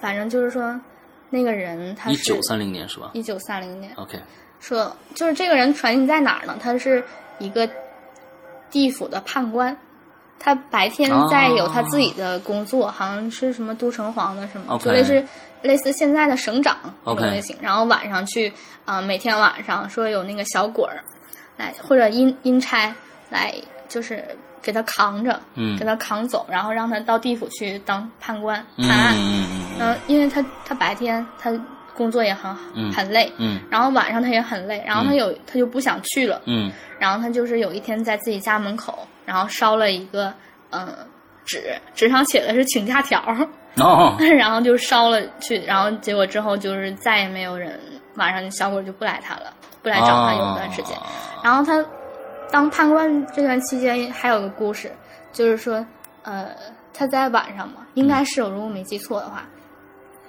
[0.00, 0.80] 反正就是说
[1.28, 3.10] 那个人他是一九三零年是吧？
[3.14, 4.18] 一九三零年，？OK，
[4.60, 6.56] 说就是这个人传奇在哪儿呢？
[6.62, 7.02] 他是
[7.38, 7.68] 一个
[8.70, 9.76] 地府的判官，
[10.38, 15.24] 他白天在有他自己的工作，好像是什么都城隍的什么就类似
[15.62, 17.56] 类似现在的省长这 OK 种类型。
[17.60, 18.48] 然后晚上去
[18.84, 21.02] 啊、呃每天晚上说有那个小鬼儿
[21.56, 22.94] 来或者阴阴差
[23.30, 23.54] 来，
[23.88, 24.24] 就是
[24.62, 29.14] 给他扛着，嗯给他扛走，然后让他到地府去当判官嗯判案。
[29.16, 31.50] 嗯嗯嗯，因为他他白天他
[32.00, 32.90] 工作也很嗯。
[32.92, 33.60] 很累，嗯。
[33.70, 35.16] 然后晚上他也很累，然后他嗯。
[35.16, 36.72] 有、他就不想去了，嗯。
[36.98, 40.32] 然后他就是有一天在自己家门口，然后烧了一个
[40.70, 40.88] 嗯
[41.44, 43.22] 纸，纸上写的是请假条，
[44.38, 47.78] 然后就烧了去，然后结果之后就是再也没有人
[48.14, 51.06] 晚上小鬼就不来他了，不来找他有一段时间，啊。
[51.44, 51.84] 然后他
[52.50, 54.90] 当判官这段期间还有个故事，
[55.32, 55.84] 就是说，
[56.22, 56.48] 呃，
[56.92, 59.59] 他在晚上嘛，应该是我如果没记错的话，他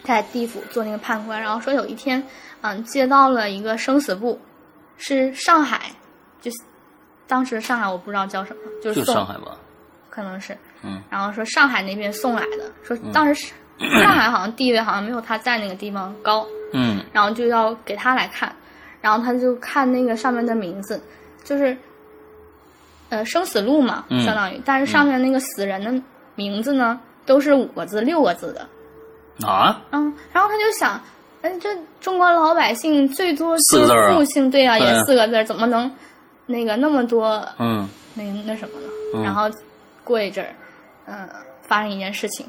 [0.04, 2.22] 在地府做那个判官，然后说有一天，
[2.62, 4.40] 嗯，接到了一个生死簿，
[4.98, 5.92] 是上海，
[6.42, 6.58] 就是
[7.28, 9.58] 当时上海我不知道叫什么，就是就送上海吧，
[10.10, 13.54] 可能是，嗯，然后说上海那边送来的，说当时是、
[14.02, 17.04] 上海好像地位好像没有他在那个地方高，嗯。
[17.14, 18.54] 然后就要给他来看，
[19.02, 21.02] 然后他就看那个上面的名字，
[21.44, 21.78] 就是，
[23.10, 26.04] 呃，生死录嘛，嗯相当于，但是上面那个死人的
[26.36, 28.68] 名字呢，都是五个字、六个字的，
[29.46, 31.00] 啊，嗯，然后他就想，
[31.42, 31.70] 嗯，这
[32.00, 35.92] 中国老百姓最多就是复姓，对啊，也四个字，怎么能
[36.46, 38.88] 那个那么多嗯那那什么呢？
[39.16, 39.50] 嗯然后
[40.04, 40.54] 过一阵儿，
[41.06, 41.30] 嗯，
[41.62, 42.46] 发生一件事情。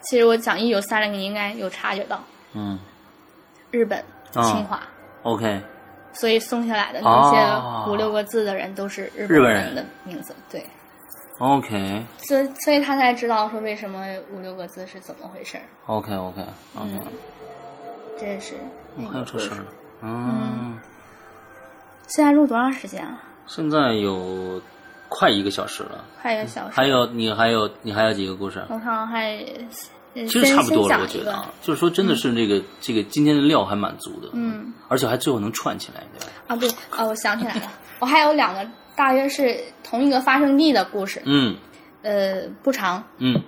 [0.00, 2.22] 其实我讲一九三零，你应该有察觉到，
[2.54, 2.78] 嗯
[3.70, 3.98] 日本
[4.34, 4.80] 啊侵华。
[5.22, 5.60] ，OK，
[6.12, 10.64] 所以送下来的那些哦五六个字的人都是日日本人人的名字，对，
[11.38, 15.58] OK 所以所以他才知道说为什么五六个字是怎么回事。
[15.86, 16.42] OK OK
[16.74, 17.00] OK，
[18.18, 18.54] 这是
[18.96, 19.56] 那还有个这事儿。
[19.56, 19.66] 呢，
[20.02, 20.78] 嗯，
[22.06, 23.20] 现在录多长时间了？
[23.46, 24.60] 现在有
[25.08, 26.74] 快一个小时了，快一个小时。
[26.74, 28.64] 还有你还有你还有几个故事？
[28.68, 29.36] 我看还
[30.14, 36.32] 其其实差不多了，我觉得啊，就是说真的是这个这个今天的料还蛮足的，嗯，而且还最后能串起来，对吧？
[36.48, 36.68] 啊，对。
[36.90, 38.66] 啊，我想起来了，我还有两个
[38.96, 41.54] 大约是同一个发生地的故事，嗯。
[42.02, 43.02] 呃，不长。
[43.18, 43.40] 嗯。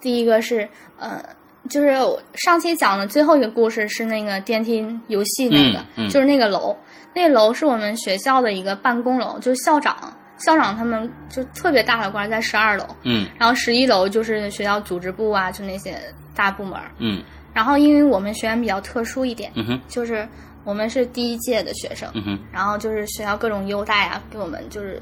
[0.00, 0.68] 第一个是
[0.98, 1.22] 呃，
[1.68, 6.08] 就是我上期讲的最后一个故事是那个电梯游戏那个，嗯嗯。
[6.08, 6.76] 就是那个楼，
[7.14, 9.96] 那楼是我们学校的一个办公楼，就是校长，
[10.38, 13.26] 校长他们就特别大的官在十二楼，嗯。
[13.38, 15.98] 然后十一楼就是学校组织部啊，就那些
[16.34, 16.90] 大部门儿。
[16.98, 17.22] 嗯。
[17.52, 19.80] 然后因为我们学院比较特殊一点，嗯哼。
[19.88, 20.28] 就是
[20.64, 22.38] 我们是第一届的学生，嗯哼。
[22.52, 25.00] 然后就是学校各种优待啊，给我们就是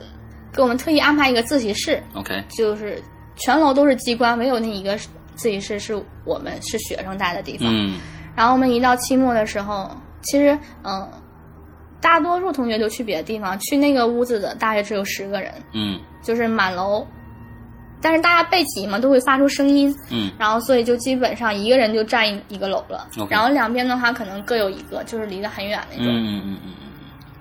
[0.52, 3.02] 给我们特意安排一个自习室，，OK，就是
[3.36, 4.96] 全楼都是机关，唯有那一个
[5.34, 7.68] 自习室是我们是学生待的地方。
[7.70, 7.98] 嗯。
[8.36, 9.90] 然后我们一到期末的时候，
[10.22, 11.08] 其实嗯，
[12.00, 15.98] 大多数同学都去别的地方，去那个屋子的大约只有十个人，嗯。
[16.22, 17.06] 就是满楼。
[18.00, 23.08] 但是大家背题嘛，都会发出声音，嗯然后所以就基本上一个人就占一一个楼了。
[23.28, 26.12] 然后两边的话可能各有一个，就是离得很远那嗯种。
[26.14, 26.72] 嗯嗯嗯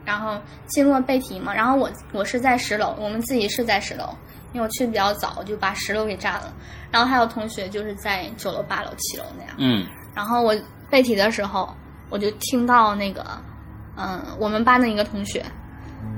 [0.05, 4.05] 然后期末背题嘛，然后我我是在十楼，我们自己是在十楼，
[4.53, 6.53] 因为我去的比较早，我就把十楼给占了。
[6.89, 9.53] 然后还有同学就是在九楼、八楼、七楼那样。
[9.57, 9.85] 嗯
[10.15, 10.55] 然后我
[10.89, 11.69] 背题的时候，
[12.09, 13.21] 我就听到那个，
[13.97, 15.43] 嗯，我们班的一个同学，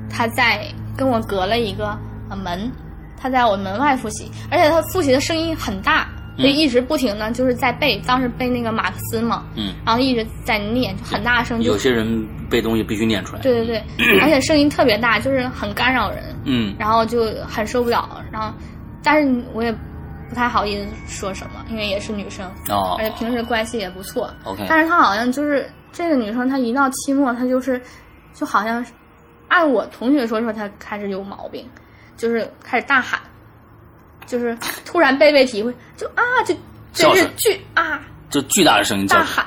[0.08, 1.98] 他在跟我隔了一个
[2.30, 2.72] 呃门，
[3.20, 6.08] 他在我门外复习，而且他复习的声音很大，
[6.38, 9.74] 所以一直不停的就是在背，当时背那个马克思嘛，嗯。
[9.86, 16.76] 然后一直在念，就很大声，有些人背东西必须念出来，对对对， 而且声音特别大，就是很干扰人，嗯。
[16.80, 18.54] 然后就很受不了，然后，
[19.04, 19.72] 但是我也
[20.30, 24.32] 不太好意思说什么，因为也是女生，哦而且平时关系也不错。
[24.44, 27.82] ，OK，但是她好像就是这个女生，她一到期末，她就是
[28.34, 28.86] 就好像
[29.48, 31.68] 按我同学说说，她开始有毛病，
[32.20, 33.18] 就是开始大喊，
[34.26, 36.54] 就是突然背背题会就啊就
[36.92, 39.46] 就是巨啊就巨大的声音大喊，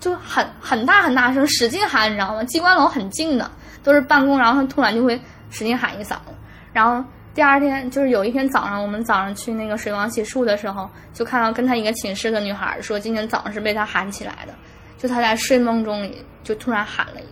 [0.00, 2.42] 就很很大很大声，使劲喊，你知道吗？
[2.44, 3.50] 机关楼很近的，
[3.84, 6.34] 都是办公，然后他突然就会使劲喊一嗓子。
[6.72, 7.04] 然后
[7.34, 14.54] 第二天就是有一天早上，我们早上去那个水房洗漱的时候，就看到跟他一个寝室的女孩说，今天早上是被他喊起来的，
[14.96, 17.26] 就他在睡梦中里就突然喊了一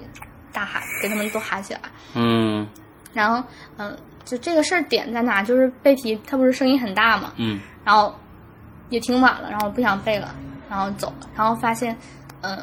[0.52, 1.80] 大喊，给他们都喊起来。
[2.14, 2.68] 嗯
[3.12, 3.42] 然后
[3.78, 5.42] 嗯，就这个事儿点在哪？
[5.42, 7.60] 就是背题，它不是声音很大嘛，嗯。
[7.84, 8.14] 然后
[8.88, 10.34] 也挺晚了，然后我不想背了，
[10.70, 11.96] 然后走了，然后发现，
[12.40, 12.58] 嗯、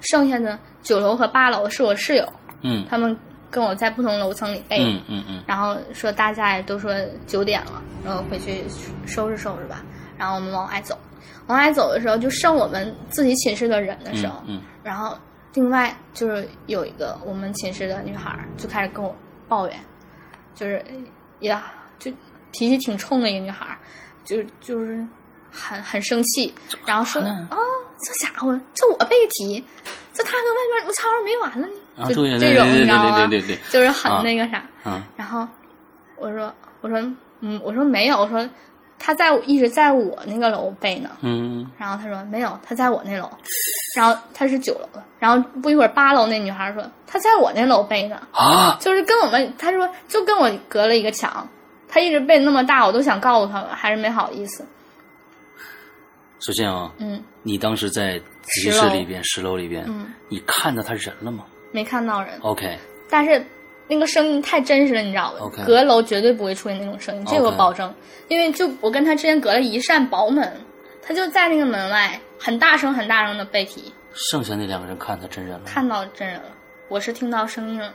[0.00, 2.28] 剩下的九楼和八楼是我室友，
[2.62, 3.16] 嗯他们
[3.50, 5.42] 跟我在不同楼层里背，嗯嗯嗯。
[5.46, 6.92] 然后说大家也都说
[7.26, 8.64] 九点了，然后回去
[9.06, 9.84] 收拾收拾吧，
[10.18, 10.98] 然后我们往外走，
[11.46, 14.60] 往外走的时候，就剩我们自己寝室的人的时候，嗯。
[14.82, 15.16] 然后
[15.54, 19.14] 另外就是有一个我们寝室的女孩儿就开始跟我
[19.48, 19.76] 抱怨，
[20.56, 20.84] 就是
[21.40, 22.10] 呀，就
[22.50, 23.78] 脾气挺冲的一个女孩儿，
[24.24, 25.06] 就就是
[25.52, 26.52] 很很生气，
[26.84, 27.56] 然后说呢啊、
[28.02, 29.62] 这家伙这我背题，
[30.12, 33.28] 这他跟外面我吵吵没完了呢，啊，就这种你知道吗？
[33.70, 35.46] 就是很啊那个啥，嗯然后
[36.16, 36.98] 我说我说
[37.40, 38.48] 嗯我说没有，我说
[38.98, 41.70] 他在一直在我那个楼背呢，嗯。
[41.78, 43.30] 然后他说没有，他在我那楼，
[43.94, 51.48] 然后他是九楼的，然后不一会儿八楼那女孩说他在我那楼背呢，啊，就是跟我们他说就跟我隔了一个墙，
[51.88, 54.64] 他一直背那么大，我都想告诉他们，还是没好意思，
[56.40, 61.44] 是这样啊，嗯你当时在集市里边、十楼里边，嗯，你看到他人了吗？
[61.72, 62.78] 没看到人，？OK，
[63.10, 63.44] 但是
[63.88, 67.92] 那个声音太真实了，你知道吧隔楼绝对不会出现那种声音，这个我保证。
[68.28, 70.60] 因为就我跟他之间隔了一扇薄门，
[71.00, 76.50] 他就在那个门外，很大声很大声的背题，剩下那两个人看他真人了，看到真人了，
[76.88, 77.92] 我是听到声音了。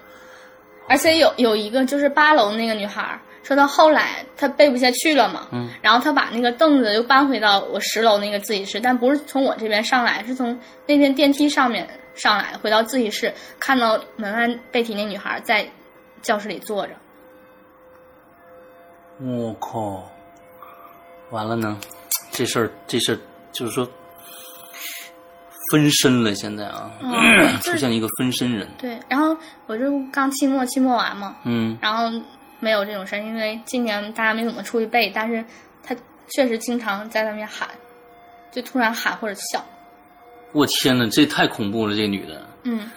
[0.88, 15.66] 而且有有一个就是八楼那个女孩儿，说到后来她背不下去了嘛，嗯，然后她把那个凳子又搬回到我十楼那个自习室，但不是从我这边上来，是从那边电梯上面上来，回到自习室，看到门外背题那女孩在
[16.22, 16.94] 教室里坐着，
[19.20, 20.10] 我靠，
[21.30, 21.78] 完了呢，
[22.32, 23.20] 这事儿这事儿
[23.52, 23.88] 就是说
[25.72, 29.36] 分身了，现在啊，嗯出现了一个分身人，对，然后
[29.68, 31.78] 我就刚期末期末完嘛，嗯。
[31.82, 32.06] 然后
[32.60, 35.44] 没有这种事儿，因为今年大家没怎么出去背，但是
[35.82, 35.96] 他
[36.30, 37.68] 确实经常在外面喊，
[38.52, 39.64] 就突然喊或者笑，
[40.52, 42.46] 我天呐，这太恐怖了，这女的。
[42.64, 42.92] 嗯，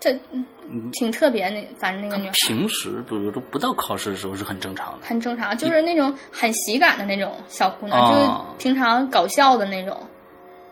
[0.00, 0.44] 这嗯
[0.92, 2.32] 挺特别那，反正那个女孩。
[2.46, 9.98] 平时比如说不到考试的时候是很正常的，很正常，就是那种很喜感的那种小姑娘，哦就是平常搞笑的那种，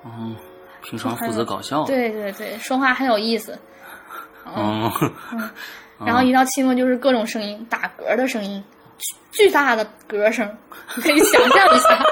[0.04, 0.36] 嗯，
[0.82, 3.58] 平常负责搞笑，，对对对，说话很有意思。
[4.54, 4.90] 嗯，
[6.04, 8.62] 然后一到期末就是各种声音，打嗝的声音，
[9.32, 10.46] 巨巨大的嗝声，
[10.96, 12.04] 你可以想象一下，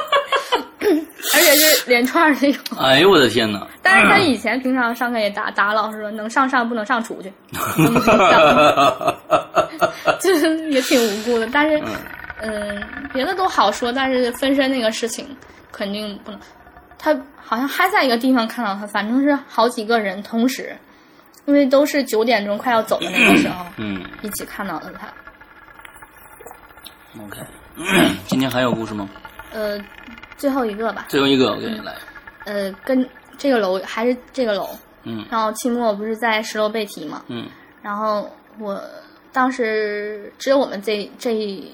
[1.35, 2.79] 而且是连串儿那种。
[2.79, 7.33] 哎呦我的天哪，但是他以前平常上课也打打老师说能上上不能上出去，
[10.21, 11.49] 就是也挺无辜的。
[11.53, 11.83] 但是，
[12.41, 12.83] 嗯、
[13.13, 15.37] 别的都好说，但是分身那个事情
[15.71, 16.41] 肯定不能。
[16.99, 20.77] 他好像还在一个地方看到他，反正是好几个人同时，
[21.47, 25.09] 因为都是九点钟快要走的那个时候，嗯一起看到的他。
[27.23, 27.39] ，OK，
[28.27, 29.09] 今天还有故事吗？
[29.53, 29.79] 呃，
[30.43, 31.95] 最后一个吧，最后一个我给你来，
[32.47, 34.71] 呃，跟这个楼还是这个楼，
[35.05, 35.25] 嗯。
[35.31, 37.49] 然后期末不是在十楼背题嘛，嗯。
[37.81, 38.29] 然后
[38.59, 38.83] 我
[39.33, 41.71] 当时只有我们这这一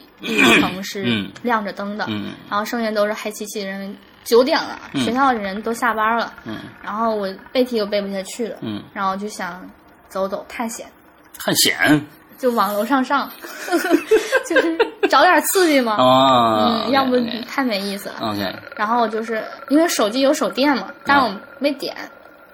[0.60, 1.32] 层是嗯。
[1.42, 2.32] 亮着灯的，嗯。
[2.50, 3.96] 然后剩下都是黑漆漆的人。
[4.22, 5.00] 九点了，嗯。
[5.02, 6.58] 学校的人都下班了，嗯。
[6.82, 9.66] 然后我背题又背不下去了，嗯，然后就想
[10.10, 10.86] 走走探险，
[11.38, 12.06] 探险
[12.38, 13.30] 就往楼上上，
[14.48, 14.78] 就是
[15.10, 17.16] 找点刺激嘛，啊，嗯，要不
[17.48, 18.14] 太没意思了。
[18.20, 21.94] OK，然后我就是因为手机有手电嘛，但是我没点，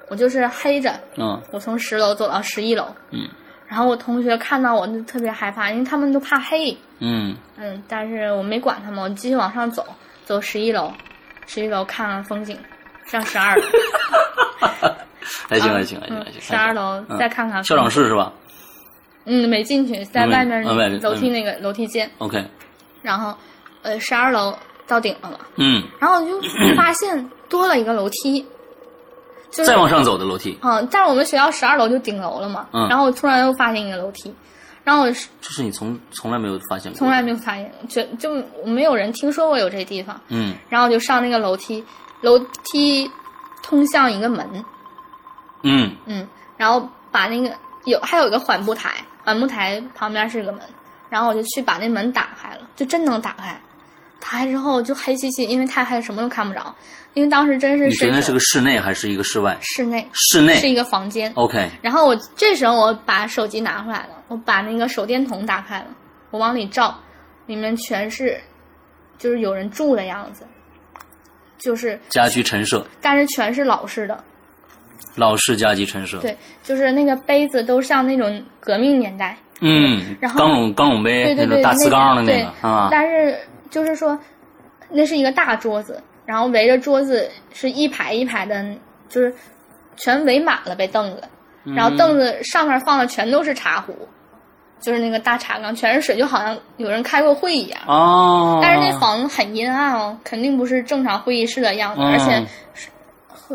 [0.08, 3.28] 我就是黑着，嗯我从十楼走到十一楼，嗯。
[3.66, 7.34] 然后我同学看到我就特别害怕，因为他们都怕黑，嗯。
[7.56, 9.84] 嗯，但是我没管他们，我继续往上走，
[10.24, 10.92] 走十一楼，
[11.46, 12.56] 十一楼看看风景，
[13.06, 13.62] 上十二楼，
[15.48, 18.32] 还行还行还行还行，嗯十二楼嗯再看看校长室是吧
[19.26, 22.44] 嗯，没进去，在嗯外面楼梯那个楼梯间，？OK，
[23.02, 23.34] 然后
[23.82, 24.56] 呃十二楼
[24.86, 26.40] 到顶了嘛，嗯，然后我就
[26.76, 28.44] 发现多了一个楼梯，
[29.50, 32.86] 就是再往上走的楼梯，嗯，但是我们学校十二楼就顶楼了嘛，嗯。
[32.88, 34.34] 然后我突然又发现一个楼梯，
[34.84, 40.54] 然后我是这是你从从来没有发现过，从来没有发现，就就没有人听说过有这地方，嗯。
[40.68, 41.82] 然后我就上那个楼梯，
[42.20, 43.10] 楼梯
[43.62, 44.46] 通向一个门，
[45.62, 45.90] 嗯。
[46.04, 47.54] 嗯，然后把那个
[47.86, 48.90] 有还有一个缓步台，
[49.24, 50.60] 缓步台旁边是个门，
[51.08, 53.58] 然后我就去把那门打开了，就真能打开。
[54.20, 56.74] 打开之后就黑漆漆，因为太黑，什么都看不着。
[57.12, 59.56] 因为当时真是你觉得是个室内还是一个室外？
[59.60, 61.30] 室内，室内是一个房间。
[61.36, 65.86] OK，然后我这时候我把手机拿回来了，我把那个手电筒打开了，
[66.30, 66.98] 我往里照，
[67.46, 68.40] 里面全是
[69.16, 70.44] 就是有人住的样子，
[71.56, 74.24] 就是家居陈设，但是全是老式的，
[75.16, 83.38] 老式家具陈设，对，就是那个杯子都像那种革命年代，嗯，然后钢笼钢笼杯对对对，那种大瓷缸的那对个啊，但是
[83.70, 84.18] 就是说，
[84.90, 88.64] 那是一个大桌子，然后围着桌子是一排一排的，
[89.08, 89.32] 就是
[89.96, 91.22] 全围满了呗凳子，
[91.64, 94.08] 然后凳子上面放的全都是茶壶，
[94.80, 97.80] 就是那个大茶缸全是水，就好像有人开过会一样。
[97.86, 102.12] 哦，但是那房子很阴暗哦，肯定不是正常会议室的样子，嗯。
[102.12, 102.44] 而且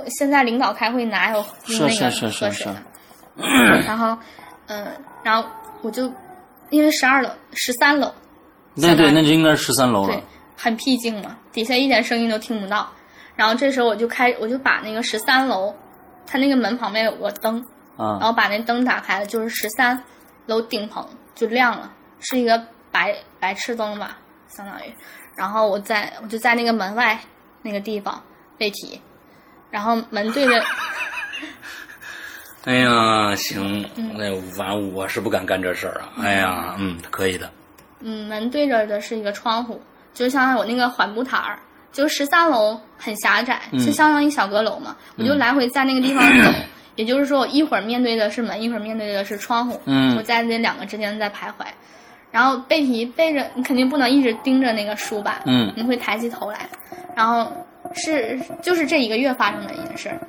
[0.07, 3.81] 现在领导开会哪有是那个是是是是喝水的？
[3.85, 4.17] 然后，
[4.67, 4.87] 嗯、
[5.23, 5.49] 然后
[5.81, 6.11] 我就
[6.69, 8.13] 因为十二楼、十三楼，
[8.75, 10.23] 对对，那就应该是十三楼了对。，
[10.57, 12.89] 很僻静嘛，底下一点声音都听不到。
[13.35, 15.73] 然后这时候我就开，我就把那个十三楼，
[16.27, 17.63] 它那个门旁边有个灯，
[17.97, 20.03] 然啊后把那灯打开了，就是十三
[20.45, 22.61] 楼顶棚就亮了，是一个
[22.91, 24.17] 白白炽灯吧，
[24.49, 24.93] 相当于。
[25.37, 27.17] 然后我在我就在那个门外
[27.61, 28.21] 那个地方
[28.57, 28.99] 背题，
[29.71, 30.63] 然后门对着，
[32.65, 36.09] 哎呀，行，嗯那反正我是不敢干这事儿啊。
[36.21, 37.49] 哎呀，嗯，可以的。
[38.01, 39.81] 嗯，门对着的是一个窗户，
[40.13, 41.59] 就相当于我那个缓步台儿，
[41.91, 46.51] 就十三楼很狭窄，嗯就相当于小阁楼嘛，我就来回在那个地方走。
[46.95, 51.65] 也就是说，我一会儿面对的是门，一会儿面对的是窗户，嗯我在那两个之间在徘徊。
[52.31, 56.69] 然后背题背着，你肯定不能一直盯着那个书吧，嗯你会抬起头来。
[57.15, 57.51] 然后
[57.93, 60.19] 是就是这一个月发生的一件事儿，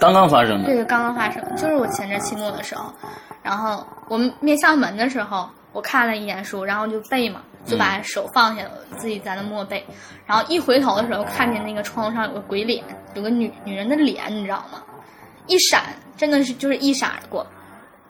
[0.00, 0.66] 刚刚发生的。
[0.66, 2.92] 对刚刚发生，就是我前阵期末的时候，
[3.42, 9.84] 然后我们面向门的时候，我看了一眼书，然后就背嘛，就把手放下了，自己在那默背。
[10.26, 12.82] 然后一回头的时候，看见那个窗户上有个鬼脸，
[13.14, 14.82] 有个女女人的脸，你知道吗？
[15.46, 15.82] 一闪，
[16.16, 17.46] 真的是就是一闪而过。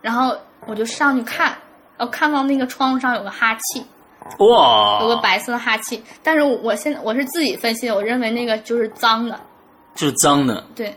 [0.01, 0.37] 然后
[0.67, 1.47] 我就上去看，
[1.97, 3.85] 然后看到那个窗户上有个哈气，
[4.39, 6.03] 哇，有个白色的哈气。
[6.23, 9.39] 但是我现在我是自己分析的，我认为那个就是脏的，
[9.95, 10.65] 就是脏的。
[10.75, 10.95] 对。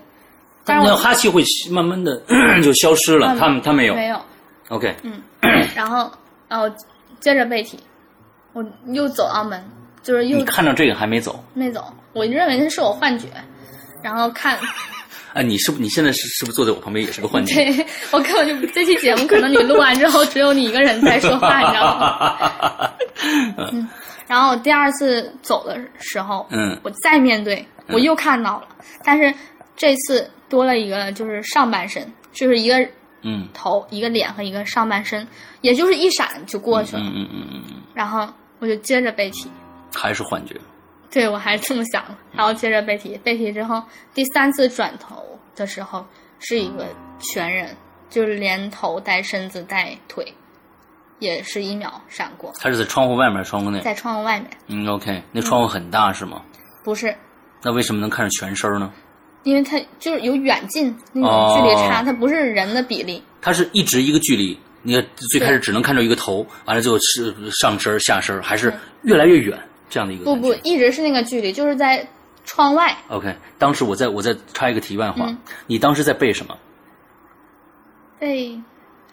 [0.67, 2.19] 但是那我哈气会慢慢的
[2.63, 3.93] 就消失了，嗯他们他没有。
[3.93, 4.19] 没有
[4.69, 5.21] ，OK，嗯，
[5.75, 6.11] 然后，
[6.49, 6.71] 哦
[7.19, 7.79] 接着背题，
[8.53, 9.63] 我又走到门，
[10.01, 13.27] 就是又你看到这个还没走，没走，我认为那是我幻觉，
[14.01, 14.57] 然后看，
[15.35, 17.55] 哎，你是不你现在是是不是坐在我旁边也是个幻 觉？
[17.55, 22.91] 对我根本就这期节目可能你录完之后只有你一个人在说话，你知道吗？
[23.71, 23.87] 嗯
[24.27, 28.67] 然后第二次走的时候，嗯我再面对，我又看到了，
[29.03, 29.31] 但是
[29.75, 32.75] 这次多了一个就是上半身，就是一个
[33.21, 35.27] 嗯头、一个脸和一个上半身，
[35.61, 37.01] 也就是一闪就过去了。
[37.03, 38.27] 嗯嗯嗯嗯嗯，然后
[38.59, 39.47] 我就接着背题，
[39.93, 40.55] 还是幻觉。
[41.11, 43.81] 对我还是这么想的，然后接着背题，背题之后
[44.13, 45.23] 第三次转头
[45.55, 46.05] 的时候
[46.39, 46.87] 是一个
[47.19, 47.75] 全人，
[48.09, 50.33] 就是连头带身子带腿，
[51.19, 53.79] 也是一秒闪过，他是在窗户外面，窗户内。
[53.79, 56.41] 在窗户外面，嗯，OK，那窗户很大是吗？
[56.83, 57.15] 不是。
[57.63, 58.91] 那为什么能看着全身呢？
[59.43, 63.23] 因为它就是有远近那种距离差，它不是人的比例。
[63.41, 69.57] 它是一直一个距离，你看最开始只能看到一个头，完了最后是上身下身，还是越来越远
[69.89, 72.07] 这样的一个不不，一直是那个距离，就是在
[72.43, 72.95] 窗外。
[73.09, 76.57] OK，当时我在我再插一个题外话，嗯你当时在背什么？
[78.19, 78.59] 背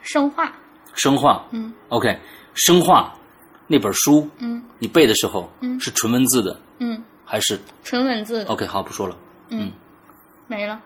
[0.02, 0.52] 生化，
[0.94, 1.44] 生化。
[1.50, 2.18] 嗯 OK，
[2.54, 3.14] 生化
[3.66, 8.50] 那本书，嗯你背的时候，嗯是纯文字的嗯，还是纯文字的。
[8.50, 8.66] OK？
[8.66, 9.16] 好，不说了。
[9.48, 9.70] 嗯，
[10.46, 10.80] 没了。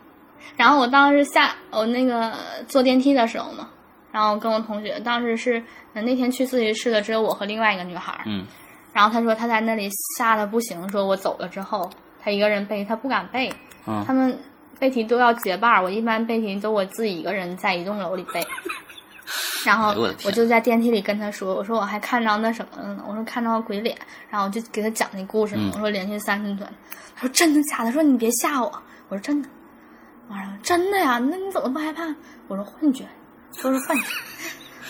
[0.56, 2.34] 然后我当时下我那个
[2.68, 3.68] 坐电梯的时候嘛，
[4.12, 5.62] 然后跟我同学，当时是
[5.94, 8.44] 呃那天去自习室的只有我和另外一个女孩儿，嗯
[8.96, 13.52] 然后他说他在那里吓得不行，说我走了之后，他一个人背，他不敢背，
[13.86, 14.34] 嗯他们
[14.78, 18.42] 背题都要结伴儿，我一般背题都我自己一个人在一栋楼里背。
[19.66, 19.94] 然后
[20.24, 23.94] 我就在电梯里跟他说：“我说我还看到那什么了呢，我说看到鬼脸。”
[24.30, 26.72] 然后我就给他讲那故事我说连续三次转。
[27.14, 28.82] 他说：“真的假的？”说你别吓我。
[29.08, 29.48] 我说：“真的。”
[30.30, 31.18] 我说：“真的呀？
[31.18, 32.02] 那你怎么不害怕？”
[32.48, 33.04] 我说：“幻觉，
[33.60, 34.06] 都是幻觉。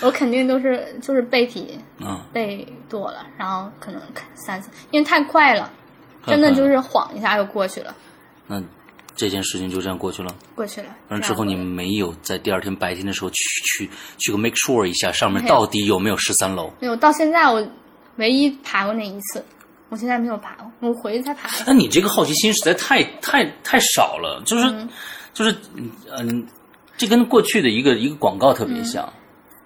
[0.01, 5.71] 我肯定都是就是背题嗯，背多了，然后可能看三次，因为太快了，
[6.27, 7.95] 真的就是晃一下就过去了，
[8.47, 8.63] 那
[9.15, 10.35] 这件事情就这样过去了。
[10.55, 10.89] 过去了。
[11.09, 16.71] 完了之后，你没有在第二天白天的时候去去去个 make sure 一下上面到底有没有十三楼？
[16.81, 17.67] 没有，到现在我
[18.17, 19.43] 唯一爬过那一次，
[19.89, 21.49] 我现在没有爬过，我回去才爬。
[21.67, 24.87] 那你这个好奇心实在太太太少了，就是、嗯
[25.33, 25.57] 就是
[26.19, 26.47] 嗯，
[26.99, 29.11] 这跟过去的一个一个广告特别像，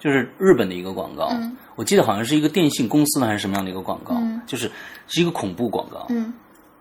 [0.00, 1.56] 就是日本的一个广告，嗯。
[1.76, 4.40] 我记得好像是一个电信公司的还是什么样的一个广告，嗯。
[4.46, 4.68] 就是
[5.06, 6.32] 是一个恐怖广告，嗯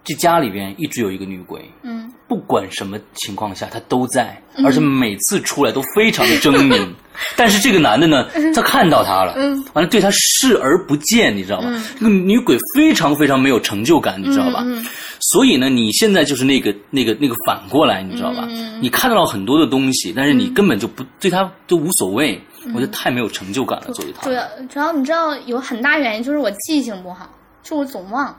[0.09, 6.87] 这家里边一直有一个女鬼，嗯不管什么情况下，她都在，而且每次出来都非常的狰狞。
[7.35, 11.83] 但是这个男的呢，他看到她了，嗯完了对她视而不见，你知道吗？
[11.99, 14.61] 这个女鬼非常非常没有成就感，你知道吧？
[14.63, 14.85] 嗯嗯
[15.19, 18.47] 所以呢，你现在就是那个那个那个反过来，你知道吧？
[18.49, 22.41] 嗯你看到了很多的东西，但是你根本就不对她就无所谓，
[22.73, 24.31] 我觉得太没有成就感了，作为他主。
[24.31, 27.29] 要主要你知道有很大原因就是我记性不好，
[27.63, 28.35] 就我总忘。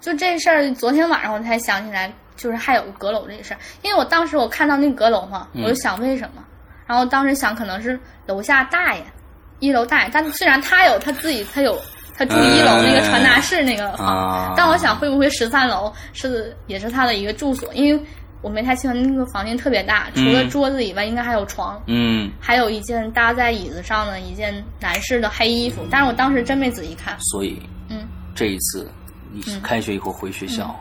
[0.00, 3.60] 就这事儿，昨天晚上我才想起来，就是还有阁楼这事儿。
[3.82, 6.44] 因为我当时我看到那阁楼嘛，嗯我就想为什么，
[6.86, 9.04] 然后当时想可能是楼下大爷，
[9.58, 11.78] 一楼大爷，但虽然他有他自己，他有
[12.16, 13.96] 他住一楼那个传达室那个啊。
[13.96, 18.02] 房，但我想会不会十三楼是也是他的一个住所，因为
[18.40, 20.48] 我没太清楚那个房间特别大，除了嗯。
[20.48, 21.82] 桌子以外，应该还有床。
[21.86, 27.18] 嗯，还有一件搭在椅子上的一件男士的黑衣服，但是我当时真没仔细看。
[27.18, 28.88] 所以嗯，这一次
[29.32, 30.74] 你开学以后回学校，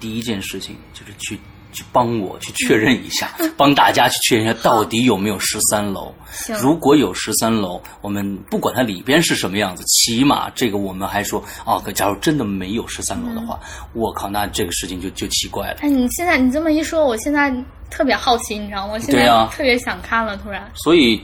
[0.00, 1.38] 第一件事情就是去
[1.72, 6.14] 去帮我去确认一下，帮大家去确认一下到底有没有十三楼。
[6.60, 13.58] 如果有十三楼，我们不管它里边是什么样子，起码这个我们还说啊，可假如真的没有十三楼的话，
[13.92, 15.78] 我靠，那这个事情就就奇怪了。
[15.80, 17.54] 哎，你现在你这么一说，我现在
[17.90, 18.94] 特别好奇，你知道吗？
[18.94, 20.70] 我现在特别想看了，突然。
[20.74, 21.22] 所以，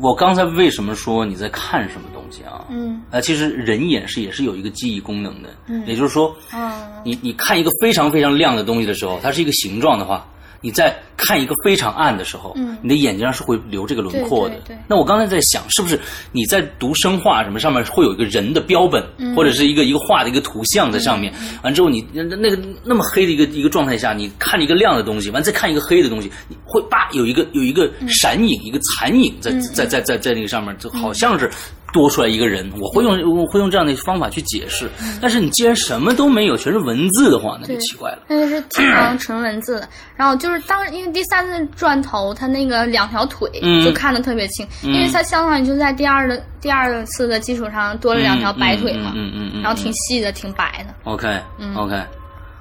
[0.00, 2.64] 我刚才为什么说你在看什么东西啊？
[2.68, 3.00] 嗯。
[3.10, 5.86] 呃，其实人眼是也是有一个记忆功能的，嗯。
[5.86, 6.72] 也就是说，嗯。
[7.04, 10.26] 你你看一个非常非常亮的东西的时候，它是一个形状的话，
[10.64, 14.54] 你在看一个非常暗的时候，嗯你的眼睛上是会留这个轮廓的。
[14.54, 16.00] 对对对那我刚才在想，是不是
[16.32, 21.30] 你在读生化什么上面会有一个人的标本，嗯或者是一个一个画的一个图像在上面？
[21.62, 31.50] 完之后你那那个那么黑的一个一个状态下，你看一个亮的东西，完再看一个黑的东西，你会吧有一个有一个嗯闪影，一个残影在在在在在那个上面，就好像是。
[31.94, 34.90] 多出来一个人，我会用我会用这样的方法去解释。
[35.22, 38.18] 但是你既然什么都没有，全是文字的话，那就奇怪了。
[38.26, 39.88] 那就是挺常纯文字的。
[40.16, 50.94] 然后就是当因为第三次转头，他那个两条腿嗯就看得特别清，因为他相当于就在第二的第二次的基础上多了两条白腿嘛，嗯嗯嗯然后挺细的，挺白的。
[51.04, 51.94] OK 嗯 OK，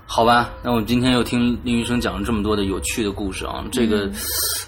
[0.06, 4.06] 好吧，那我们今天又听林医生讲了这么多的有趣的故事啊，这个、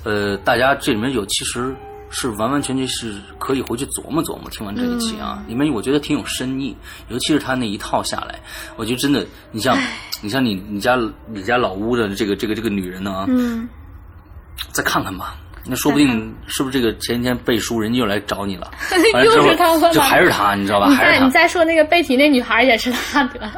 [0.05, 1.75] 嗯呃，大家这里面有其实。
[2.09, 4.49] 是完完全全是可以回去琢磨琢磨。
[4.49, 6.75] 听完这一期啊，嗯里面我觉得挺有深意，
[7.09, 8.39] 尤其是他那一套下来，
[8.75, 9.77] 我觉得真的，你像
[10.21, 10.97] 你像你你家
[11.27, 13.67] 你家老屋的这个这个这个女人呢，嗯，
[14.71, 15.35] 再看看吧。
[15.67, 18.69] 那说不定是不是这个前几天背书，人家又来找你了，
[19.25, 20.87] 又是他吗就还是他，你知道吧？
[20.89, 21.31] 你 还是他你。
[21.31, 23.51] 再说那个背题那女孩也是他的，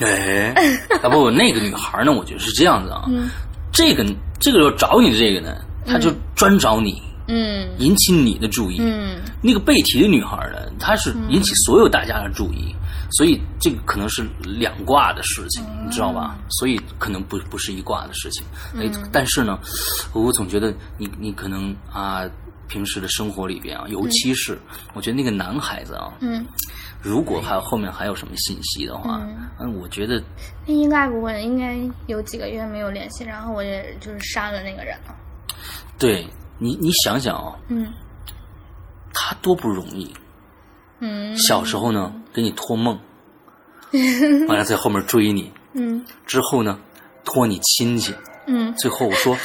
[0.00, 0.54] 哎，
[1.02, 2.12] 啊不，那个女孩呢？
[2.12, 3.28] 我觉得是这样子啊，嗯
[3.70, 4.02] 这个
[4.40, 5.54] 这个要找你的这个呢，
[5.86, 8.78] 她就专找你，嗯引起你的注意。
[8.80, 12.74] 嗯那个被提的女孩呢，她是引起所有大家的注意，
[13.12, 16.36] 所以这个可能是两卦的事情，你知道吧？
[16.48, 18.44] 所以可能不不是一卦的事情。
[18.76, 19.58] 哎，但是呢，
[20.12, 22.24] 我总觉得你你可能啊。
[22.68, 24.58] 平时的生活里边啊，尤其是
[24.92, 26.44] 我觉得那个男孩子啊，嗯，
[27.00, 29.20] 如果还有后面还有什么信息的话，
[29.60, 30.20] 嗯，我觉得
[30.66, 31.78] 那应该不会，应该
[32.08, 35.14] 有几个月没有联系，然后我也就是删了那个人了。
[35.98, 36.26] 对
[36.58, 37.92] 你，你想想啊、嗯。
[39.14, 40.12] 他多不容易。
[41.00, 41.36] 嗯。
[41.38, 42.98] 小时候呢，给你托梦，
[44.48, 46.04] 完了在后面追你，嗯。
[46.26, 46.78] 之后呢，
[47.24, 48.14] 托你亲戚，
[48.46, 48.74] 嗯。
[48.76, 49.36] 最后我说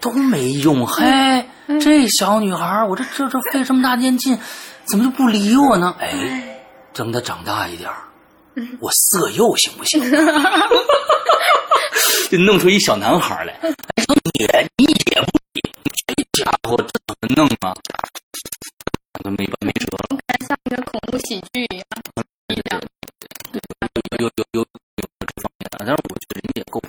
[0.00, 0.86] 都没用。
[0.86, 1.46] 嘿，
[1.80, 4.38] 这小女孩儿，我这这这费这么大劲劲，
[4.84, 5.94] 怎么就不理我呢？
[6.00, 7.96] 哎，等她长大一点儿，
[8.80, 10.02] 我色诱行不行？
[12.30, 13.70] 就弄出一小男孩儿来，哎，
[14.06, 14.30] 说你
[14.78, 15.38] 你也不
[16.32, 17.74] 家伙这怎么弄啊？
[19.22, 20.18] 没完没辙了。
[20.48, 21.86] 像一个恐怖喜剧一样。
[24.18, 26.81] 有有有有有这方面的，但是我觉得人家也够